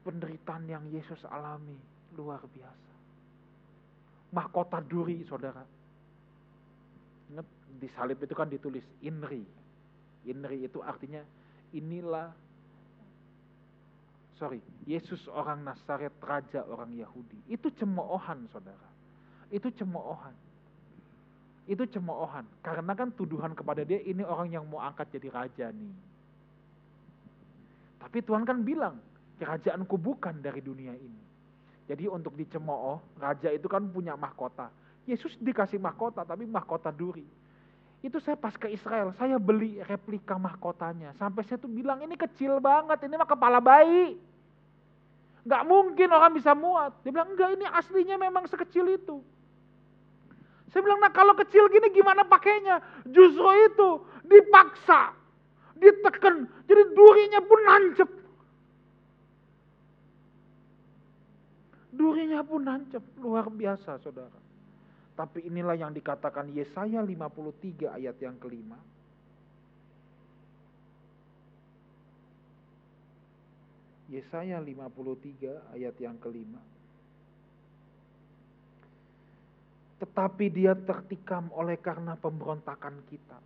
[0.06, 1.74] Penderitaan yang Yesus alami
[2.14, 2.94] luar biasa.
[4.30, 5.66] Mahkota duri, saudara
[7.26, 7.46] Ingat
[7.82, 9.42] di salib itu kan ditulis Inri.
[10.26, 11.22] Inri itu artinya
[11.74, 12.30] inilah
[14.36, 17.40] sorry, Yesus orang Nazaret, raja orang Yahudi.
[17.50, 18.88] Itu cemoohan, saudara.
[19.48, 20.34] Itu cemoohan.
[21.66, 22.44] Itu cemoohan.
[22.62, 25.94] Karena kan tuduhan kepada dia, ini orang yang mau angkat jadi raja nih.
[27.96, 29.00] Tapi Tuhan kan bilang,
[29.36, 31.22] kerajaanku bukan dari dunia ini.
[31.86, 34.72] Jadi untuk dicemooh, raja itu kan punya mahkota.
[35.06, 37.22] Yesus dikasih mahkota, tapi mahkota duri.
[38.02, 41.14] Itu saya pas ke Israel, saya beli replika mahkotanya.
[41.14, 44.18] Sampai saya tuh bilang, ini kecil banget, ini mah kepala bayi.
[45.46, 46.90] Gak mungkin orang bisa muat.
[47.06, 49.22] Dia bilang, enggak ini aslinya memang sekecil itu.
[50.74, 52.82] Saya bilang, nah kalau kecil gini gimana pakainya?
[53.06, 53.88] Justru itu
[54.26, 55.14] dipaksa,
[55.78, 58.10] ditekan, jadi durinya pun nancep.
[61.96, 64.36] Durinya pun nancep, luar biasa saudara.
[65.16, 68.76] Tapi inilah yang dikatakan Yesaya 53 ayat yang kelima.
[74.12, 76.60] Yesaya 53 ayat yang kelima.
[79.96, 83.40] Tetapi dia tertikam oleh karena pemberontakan kita.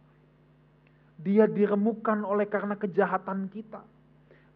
[1.22, 3.99] Dia diremukan oleh karena kejahatan kita.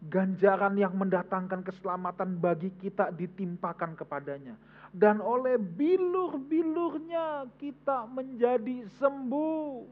[0.05, 4.53] Ganjaran yang mendatangkan keselamatan bagi kita ditimpakan kepadanya
[4.95, 9.83] dan oleh bilur-bilurnya kita menjadi sembuh.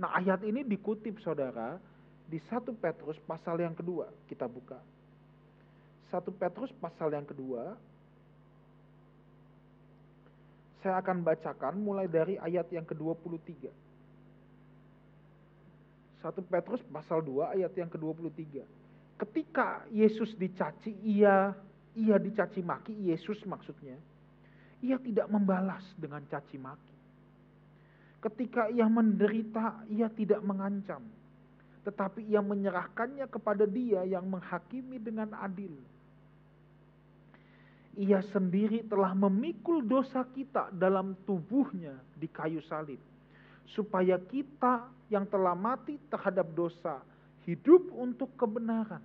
[0.00, 1.76] Nah ayat ini dikutip saudara
[2.24, 4.08] di 1 Petrus pasal yang kedua.
[4.24, 4.80] Kita buka.
[6.08, 7.76] 1 Petrus pasal yang kedua.
[10.80, 13.68] Saya akan bacakan mulai dari ayat yang ke-23.
[16.24, 18.64] 1 Petrus pasal 2 ayat yang ke-23.
[19.20, 21.54] Ketika Yesus dicaci, ia
[21.96, 23.96] ia dicaci maki, Yesus maksudnya,
[24.80, 26.96] ia tidak membalas dengan caci maki.
[28.22, 31.02] Ketika ia menderita, ia tidak mengancam,
[31.82, 35.74] tetapi ia menyerahkannya kepada Dia yang menghakimi dengan adil.
[37.98, 43.02] Ia sendiri telah memikul dosa kita dalam tubuhnya di kayu salib,
[43.68, 47.04] supaya kita yang telah mati terhadap dosa
[47.46, 49.02] hidup untuk kebenaran.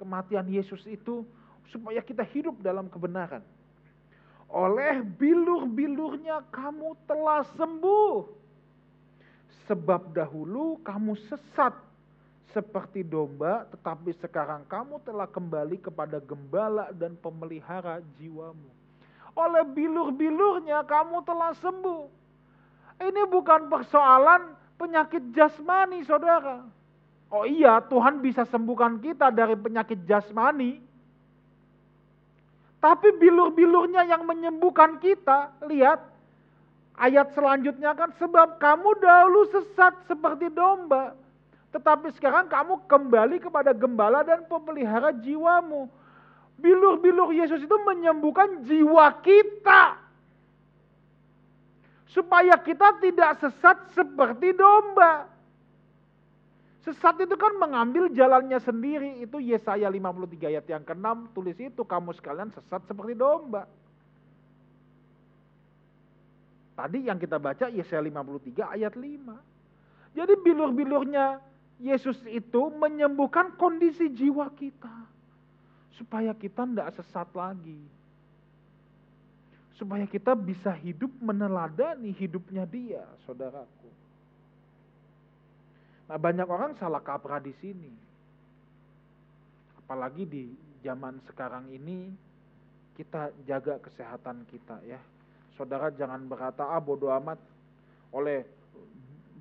[0.00, 1.24] Kematian Yesus itu
[1.68, 3.44] supaya kita hidup dalam kebenaran.
[4.50, 8.40] Oleh bilur-bilurnya kamu telah sembuh.
[9.70, 11.70] Sebab dahulu kamu sesat
[12.50, 18.66] seperti domba, tetapi sekarang kamu telah kembali kepada gembala dan pemelihara jiwamu.
[19.38, 22.04] Oleh bilur-bilurnya kamu telah sembuh.
[22.98, 26.66] Ini bukan persoalan penyakit jasmani, saudara.
[27.30, 30.82] Oh iya, Tuhan bisa sembuhkan kita dari penyakit jasmani.
[32.82, 36.02] Tapi bilur-bilurnya yang menyembuhkan kita, lihat
[36.98, 41.14] ayat selanjutnya kan sebab kamu dahulu sesat seperti domba,
[41.70, 45.86] tetapi sekarang kamu kembali kepada gembala dan pemelihara jiwamu.
[46.58, 49.96] Bilur-bilur Yesus itu menyembuhkan jiwa kita.
[52.10, 55.30] Supaya kita tidak sesat seperti domba.
[56.80, 59.20] Sesat itu kan mengambil jalannya sendiri.
[59.20, 63.68] Itu Yesaya 53 ayat yang ke-6 tulis itu kamu sekalian sesat seperti domba.
[66.72, 70.16] Tadi yang kita baca Yesaya 53 ayat 5.
[70.16, 71.44] Jadi bilur-bilurnya
[71.80, 75.04] Yesus itu menyembuhkan kondisi jiwa kita.
[76.00, 78.00] Supaya kita tidak sesat lagi.
[79.80, 83.79] supaya kita bisa hidup meneladani hidupnya dia, saudaraku.
[86.10, 87.94] Nah, banyak orang salah kaprah di sini.
[89.78, 90.50] Apalagi di
[90.82, 92.10] zaman sekarang ini
[92.98, 94.98] kita jaga kesehatan kita ya.
[95.54, 97.38] Saudara jangan berkata ah bodoh amat
[98.10, 98.42] oleh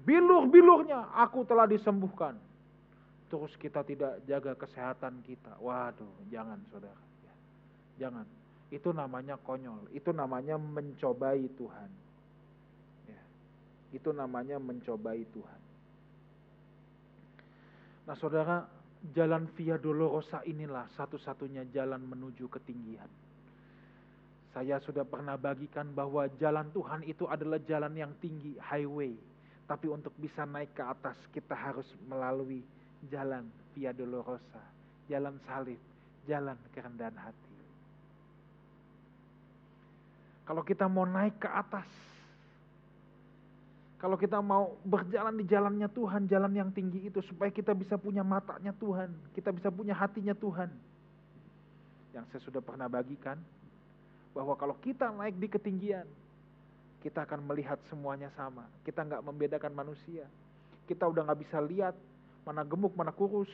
[0.06, 2.38] bilur-bilurnya aku telah disembuhkan.
[3.34, 5.58] Terus kita tidak jaga kesehatan kita.
[5.58, 7.02] Waduh, jangan saudara.
[7.26, 7.34] Ya.
[8.06, 8.30] Jangan.
[8.70, 9.90] Itu namanya konyol.
[9.90, 11.90] Itu namanya mencobai Tuhan.
[13.10, 13.22] Ya.
[13.90, 15.69] Itu namanya mencobai Tuhan.
[18.10, 18.66] Nah saudara,
[19.14, 23.06] jalan Via Dolorosa inilah satu-satunya jalan menuju ketinggian.
[24.50, 29.14] Saya sudah pernah bagikan bahwa jalan Tuhan itu adalah jalan yang tinggi, highway.
[29.70, 32.66] Tapi untuk bisa naik ke atas, kita harus melalui
[33.14, 33.46] jalan
[33.78, 34.66] Via Dolorosa,
[35.06, 35.78] jalan salib,
[36.26, 37.58] jalan kerendahan hati.
[40.50, 41.86] Kalau kita mau naik ke atas,
[44.00, 48.24] kalau kita mau berjalan di jalannya Tuhan, jalan yang tinggi itu, supaya kita bisa punya
[48.24, 50.72] matanya Tuhan, kita bisa punya hatinya Tuhan.
[52.16, 53.36] Yang saya sudah pernah bagikan,
[54.32, 56.08] bahwa kalau kita naik di ketinggian,
[57.04, 58.64] kita akan melihat semuanya sama.
[58.88, 60.24] Kita nggak membedakan manusia.
[60.88, 61.96] Kita udah nggak bisa lihat
[62.48, 63.52] mana gemuk, mana kurus,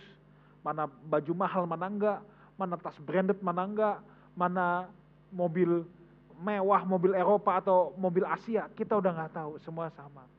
[0.62, 2.20] mana baju mahal, mana enggak,
[2.54, 3.98] mana tas branded, mana enggak,
[4.38, 4.94] mana
[5.34, 5.90] mobil
[6.38, 8.70] mewah, mobil Eropa atau mobil Asia.
[8.78, 10.35] Kita udah nggak tahu, semua sama.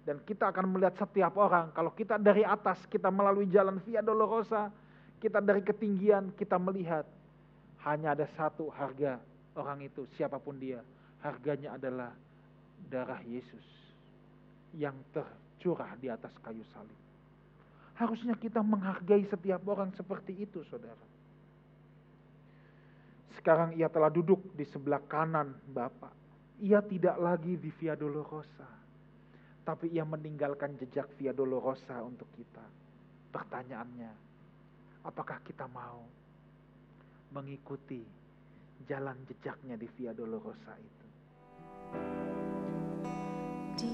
[0.00, 4.72] Dan kita akan melihat setiap orang, kalau kita dari atas, kita melalui jalan Via Dolorosa,
[5.20, 7.04] kita dari ketinggian, kita melihat
[7.84, 9.20] hanya ada satu harga
[9.52, 10.80] orang itu, siapa pun dia.
[11.20, 12.16] Harganya adalah
[12.88, 13.66] darah Yesus
[14.72, 16.96] yang tercurah di atas kayu salib.
[18.00, 21.04] Harusnya kita menghargai setiap orang seperti itu, saudara.
[23.36, 26.16] Sekarang ia telah duduk di sebelah kanan Bapak.
[26.64, 28.79] Ia tidak lagi di Via Dolorosa
[29.64, 32.64] tapi ia meninggalkan jejak Via Dolorosa untuk kita.
[33.30, 34.12] Pertanyaannya,
[35.06, 36.02] apakah kita mau
[37.30, 38.02] mengikuti
[38.88, 41.06] jalan jejaknya di Via Dolorosa itu?
[43.80, 43.92] Di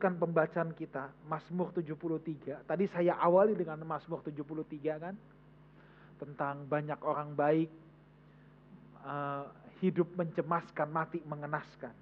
[0.00, 2.64] teruskan pembacaan kita, Mazmur 73.
[2.64, 5.12] Tadi saya awali dengan Mazmur 73 kan,
[6.16, 7.68] tentang banyak orang baik,
[9.04, 9.44] uh,
[9.84, 11.92] hidup mencemaskan, mati mengenaskan.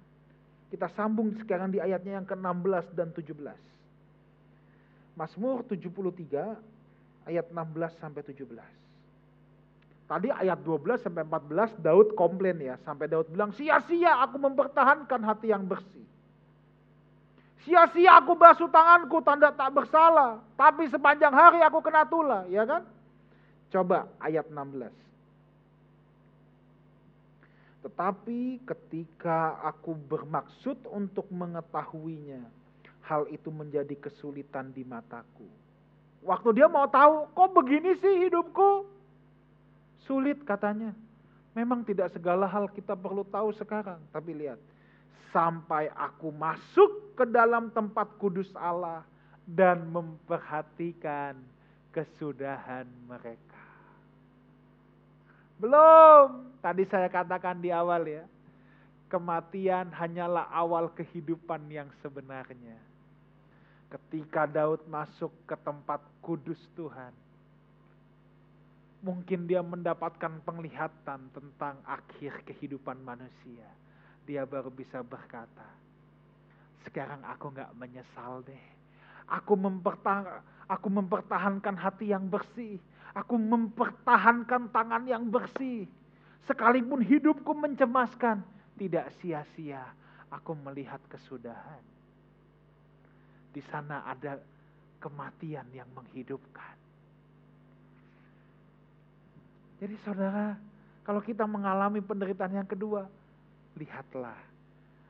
[0.71, 3.35] Kita sambung sekarang di ayatnya yang ke-16 dan 17.
[5.19, 6.55] Mazmur 73
[7.27, 8.47] ayat 16 sampai 17.
[10.07, 15.51] Tadi ayat 12 sampai 14 Daud komplain ya, sampai Daud bilang, "Sia-sia aku mempertahankan hati
[15.51, 16.07] yang bersih."
[17.69, 20.41] Sia-sia aku basuh tanganku tanda tak bersalah.
[20.57, 22.81] Tapi sepanjang hari aku kena tula, ya kan?
[23.69, 24.89] Coba ayat 16.
[27.85, 32.41] Tetapi ketika aku bermaksud untuk mengetahuinya,
[33.05, 35.45] hal itu menjadi kesulitan di mataku.
[36.25, 38.89] Waktu dia mau tahu, kok begini sih hidupku?
[40.09, 40.97] Sulit katanya.
[41.53, 44.01] Memang tidak segala hal kita perlu tahu sekarang.
[44.09, 44.57] Tapi lihat,
[45.29, 49.05] sampai aku masuk ke dalam tempat kudus Allah
[49.45, 51.37] dan memperhatikan
[51.93, 53.61] kesudahan mereka.
[55.59, 58.23] Belum, tadi saya katakan di awal ya,
[59.11, 62.77] kematian hanyalah awal kehidupan yang sebenarnya.
[63.89, 67.11] Ketika Daud masuk ke tempat kudus Tuhan,
[69.01, 73.65] mungkin dia mendapatkan penglihatan tentang akhir kehidupan manusia
[74.29, 75.65] dia baru bisa berkata,
[76.85, 78.65] sekarang aku nggak menyesal deh.
[79.25, 82.77] Aku mempertahan, aku mempertahankan hati yang bersih.
[83.17, 85.89] Aku mempertahankan tangan yang bersih.
[86.45, 88.45] Sekalipun hidupku mencemaskan,
[88.77, 89.81] tidak sia-sia.
[90.29, 91.81] Aku melihat kesudahan.
[93.49, 94.37] Di sana ada
[95.01, 96.77] kematian yang menghidupkan.
[99.81, 100.53] Jadi saudara,
[101.01, 103.09] kalau kita mengalami penderitaan yang kedua,
[103.79, 104.35] lihatlah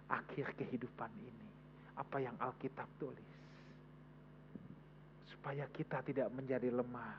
[0.09, 1.47] akhir kehidupan ini.
[1.97, 3.29] Apa yang Alkitab tulis.
[5.33, 7.17] Supaya kita tidak menjadi lemah.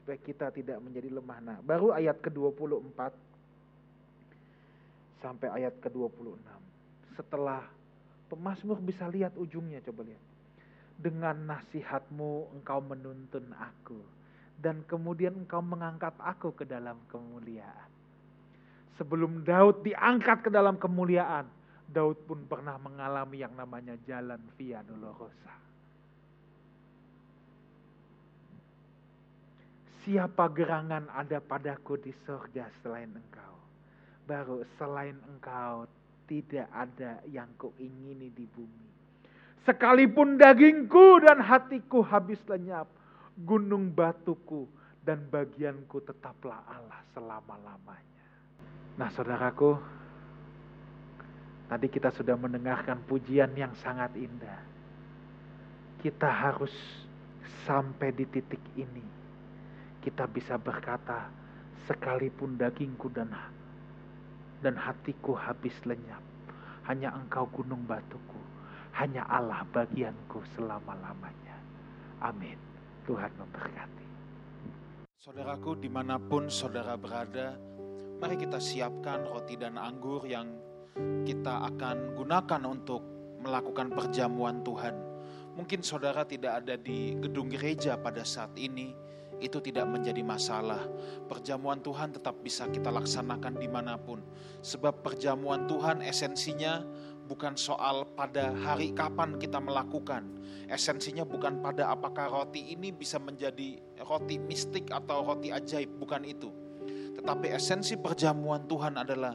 [0.00, 1.38] Supaya kita tidak menjadi lemah.
[1.42, 2.98] Nah, baru ayat ke-24
[5.20, 6.40] sampai ayat ke-26.
[7.18, 7.60] Setelah
[8.32, 10.24] pemazmur bisa lihat ujungnya, coba lihat.
[11.00, 14.00] Dengan nasihatmu engkau menuntun aku.
[14.60, 17.99] Dan kemudian engkau mengangkat aku ke dalam kemuliaan
[19.00, 21.48] Sebelum Daud diangkat ke dalam kemuliaan,
[21.88, 25.56] Daud pun pernah mengalami yang namanya jalan Via Dolorosa.
[30.04, 33.56] Siapa gerangan ada padaku di surga selain engkau?
[34.28, 35.88] Baru selain engkau
[36.28, 38.88] tidak ada yang kuingini di bumi.
[39.64, 42.88] Sekalipun dagingku dan hatiku habis lenyap,
[43.48, 44.68] gunung batuku
[45.00, 48.19] dan bagianku tetaplah Allah selama-lamanya.
[49.00, 49.80] Nah saudaraku,
[51.72, 54.60] tadi kita sudah mendengarkan pujian yang sangat indah.
[56.04, 56.72] Kita harus
[57.64, 59.00] sampai di titik ini.
[60.04, 61.32] Kita bisa berkata,
[61.88, 63.32] sekalipun dagingku dan
[64.60, 66.20] dan hatiku habis lenyap,
[66.84, 68.40] hanya engkau gunung batuku,
[69.00, 71.56] hanya Allah bagianku selama-lamanya.
[72.20, 72.60] Amin.
[73.08, 74.08] Tuhan memberkati.
[75.20, 77.56] Saudaraku, di mana pun saudara berada,
[78.20, 80.52] Mari kita siapkan roti dan anggur yang
[81.24, 83.00] kita akan gunakan untuk
[83.40, 84.92] melakukan perjamuan Tuhan.
[85.56, 88.92] Mungkin saudara tidak ada di gedung gereja pada saat ini,
[89.40, 90.84] itu tidak menjadi masalah.
[91.32, 94.20] Perjamuan Tuhan tetap bisa kita laksanakan di mana pun.
[94.60, 96.84] Sebab perjamuan Tuhan esensinya
[97.24, 100.28] bukan soal pada hari kapan kita melakukan.
[100.68, 106.52] Esensinya bukan pada apakah roti ini bisa menjadi roti mistik atau roti ajaib, bukan itu
[107.16, 109.34] tetapi esensi perjamuan Tuhan adalah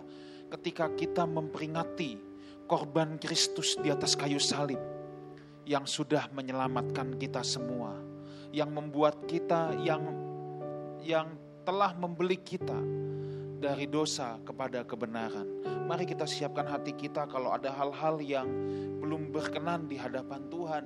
[0.52, 2.18] ketika kita memperingati
[2.66, 4.80] korban Kristus di atas kayu salib
[5.66, 7.98] yang sudah menyelamatkan kita semua,
[8.54, 10.02] yang membuat kita yang
[11.02, 11.34] yang
[11.66, 12.78] telah membeli kita
[13.58, 15.46] dari dosa kepada kebenaran.
[15.86, 18.50] Mari kita siapkan hati kita kalau ada hal-hal yang
[19.02, 20.84] belum berkenan di hadapan Tuhan.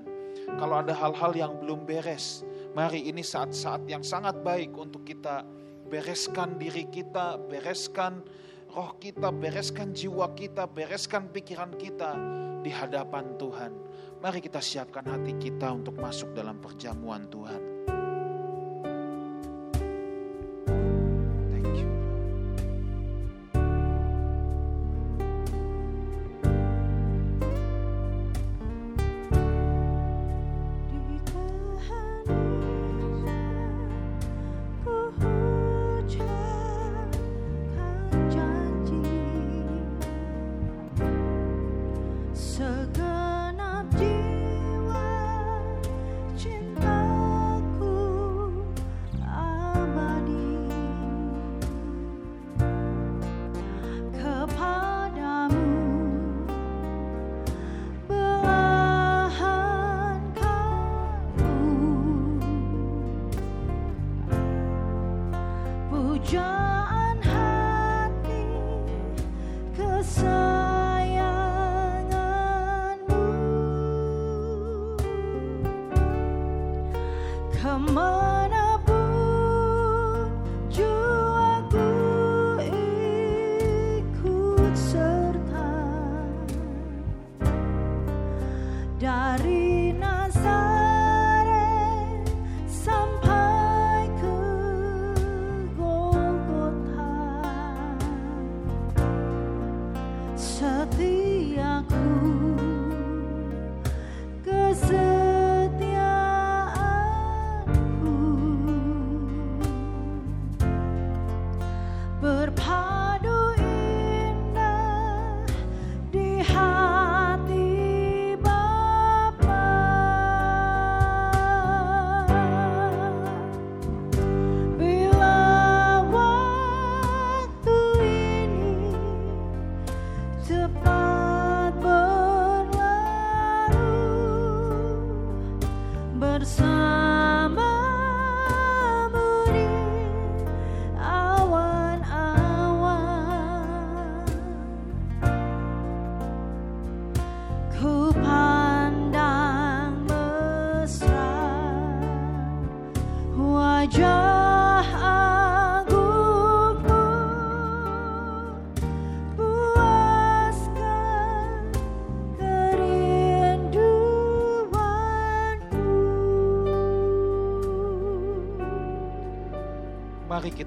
[0.60, 5.44] Kalau ada hal-hal yang belum beres, mari ini saat-saat yang sangat baik untuk kita
[5.90, 8.22] bereskan diri kita, bereskan
[8.70, 12.14] roh kita, bereskan jiwa kita, bereskan pikiran kita
[12.62, 13.72] di hadapan Tuhan.
[14.22, 17.79] Mari kita siapkan hati kita untuk masuk dalam perjamuan Tuhan.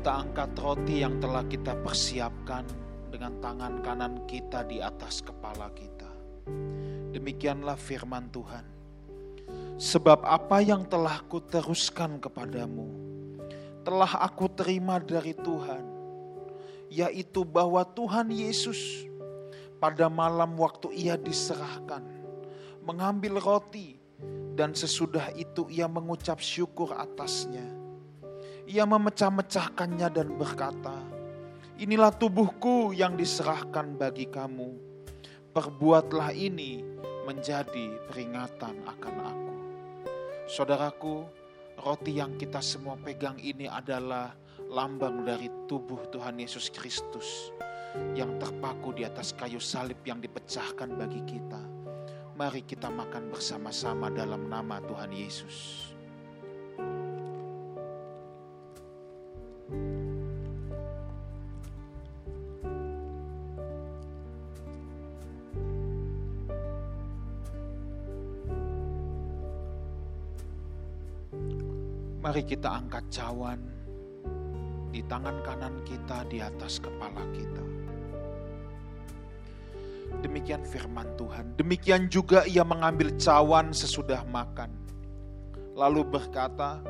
[0.03, 2.67] Kita angkat roti yang telah kita persiapkan
[3.07, 6.11] dengan tangan kanan kita di atas kepala kita.
[7.15, 8.67] Demikianlah firman Tuhan.
[9.79, 12.91] Sebab apa yang telah kuteruskan kepadamu,
[13.87, 15.87] telah aku terima dari Tuhan,
[16.91, 19.07] yaitu bahwa Tuhan Yesus
[19.79, 22.03] pada malam waktu ia diserahkan,
[22.83, 24.03] mengambil roti
[24.59, 27.82] dan sesudah itu ia mengucap syukur atasnya
[28.67, 30.97] ia memecah-mecahkannya dan berkata,
[31.83, 34.71] Inilah tubuhku yang diserahkan bagi kamu.
[35.51, 36.85] Perbuatlah ini
[37.27, 39.55] menjadi peringatan akan aku.
[40.47, 41.27] Saudaraku,
[41.83, 44.31] roti yang kita semua pegang ini adalah
[44.71, 47.51] lambang dari tubuh Tuhan Yesus Kristus
[48.17, 51.61] yang terpaku di atas kayu salib yang dipecahkan bagi kita.
[52.33, 55.92] Mari kita makan bersama-sama dalam nama Tuhan Yesus.
[72.33, 73.61] Mari kita angkat cawan
[74.89, 77.61] di tangan kanan kita di atas kepala kita.
[80.25, 81.53] Demikian firman Tuhan.
[81.61, 84.73] Demikian juga ia mengambil cawan sesudah makan.
[85.77, 86.81] Lalu berkata,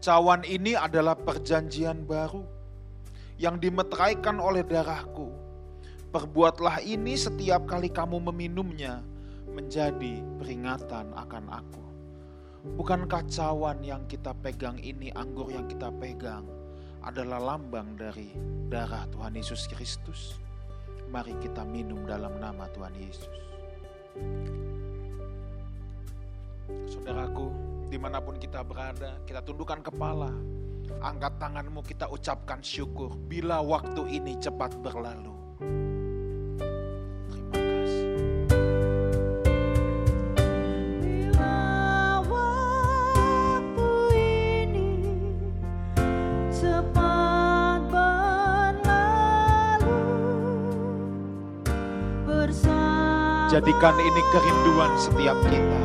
[0.00, 2.40] cawan ini adalah perjanjian baru
[3.36, 5.36] yang dimeteraikan oleh darahku.
[6.16, 9.04] Perbuatlah ini setiap kali kamu meminumnya
[9.52, 11.91] menjadi peringatan akan aku.
[12.62, 16.46] Bukankah cawan yang kita pegang ini, anggur yang kita pegang,
[17.02, 18.30] adalah lambang dari
[18.70, 20.38] darah Tuhan Yesus Kristus?
[21.10, 23.34] Mari kita minum dalam nama Tuhan Yesus.
[26.86, 27.50] Saudaraku,
[27.90, 30.30] di mana pun kita berada, kita tundukkan kepala,
[31.02, 35.34] angkat tanganmu, kita ucapkan syukur bila waktu ini cepat berlalu.
[53.52, 55.80] Jadikan ini kerinduan setiap kita.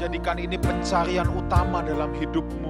[0.00, 2.69] Jadikan ini pencarian utama dalam hidupmu.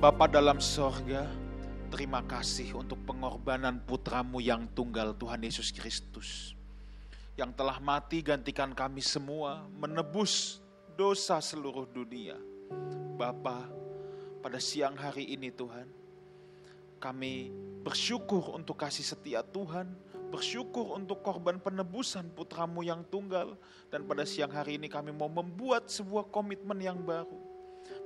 [0.00, 1.28] Bapa dalam sorga,
[1.92, 6.56] terima kasih untuk pengorbanan putramu yang tunggal Tuhan Yesus Kristus.
[7.36, 10.64] Yang telah mati gantikan kami semua, menebus
[10.96, 12.40] dosa seluruh dunia.
[13.20, 13.68] Bapa,
[14.40, 15.84] pada siang hari ini Tuhan,
[16.96, 17.52] kami
[17.84, 19.84] bersyukur untuk kasih setia Tuhan,
[20.32, 23.52] bersyukur untuk korban penebusan putramu yang tunggal,
[23.92, 27.49] dan pada siang hari ini kami mau membuat sebuah komitmen yang baru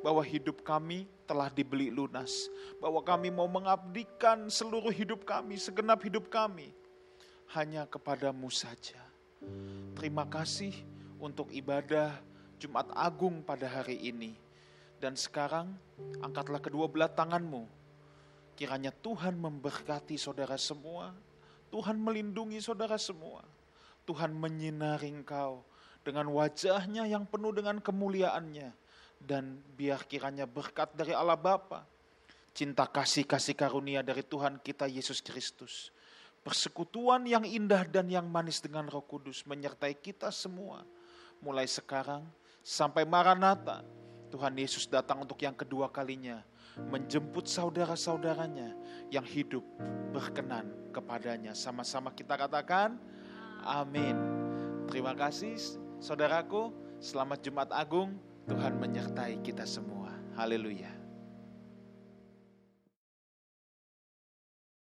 [0.04, 6.28] bahwa hidup kami telah dibeli lunas, bahwa kami mau mengabdikan seluruh hidup kami, segenap hidup
[6.28, 6.76] kami
[7.56, 9.00] hanya kepadamu saja.
[9.96, 10.76] Terima kasih
[11.16, 12.20] untuk ibadah
[12.60, 14.36] Jumat Agung pada hari ini.
[15.00, 15.72] Dan sekarang
[16.20, 17.64] angkatlah kedua belah tanganmu.
[18.60, 21.16] Kiranya Tuhan memberkati saudara semua.
[21.72, 23.40] Tuhan melindungi saudara semua.
[24.04, 25.64] Tuhan menyinari engkau
[26.04, 28.83] dengan wajahnya yang penuh dengan kemuliaannya
[29.24, 31.88] dan biar kiranya berkat dari Allah Bapa,
[32.52, 35.90] cinta kasih kasih karunia dari Tuhan kita Yesus Kristus,
[36.44, 40.84] persekutuan yang indah dan yang manis dengan Roh Kudus menyertai kita semua
[41.40, 42.22] mulai sekarang
[42.60, 43.84] sampai Maranatha.
[44.28, 46.42] Tuhan Yesus datang untuk yang kedua kalinya
[46.90, 48.74] menjemput saudara-saudaranya
[49.14, 49.62] yang hidup
[50.10, 51.54] berkenan kepadanya.
[51.54, 52.98] Sama-sama kita katakan
[53.62, 54.18] amin.
[54.90, 55.54] Terima kasih
[56.02, 56.74] saudaraku.
[56.98, 58.18] Selamat Jumat Agung.
[58.44, 60.12] Tuhan menyertai kita semua.
[60.36, 61.03] Haleluya.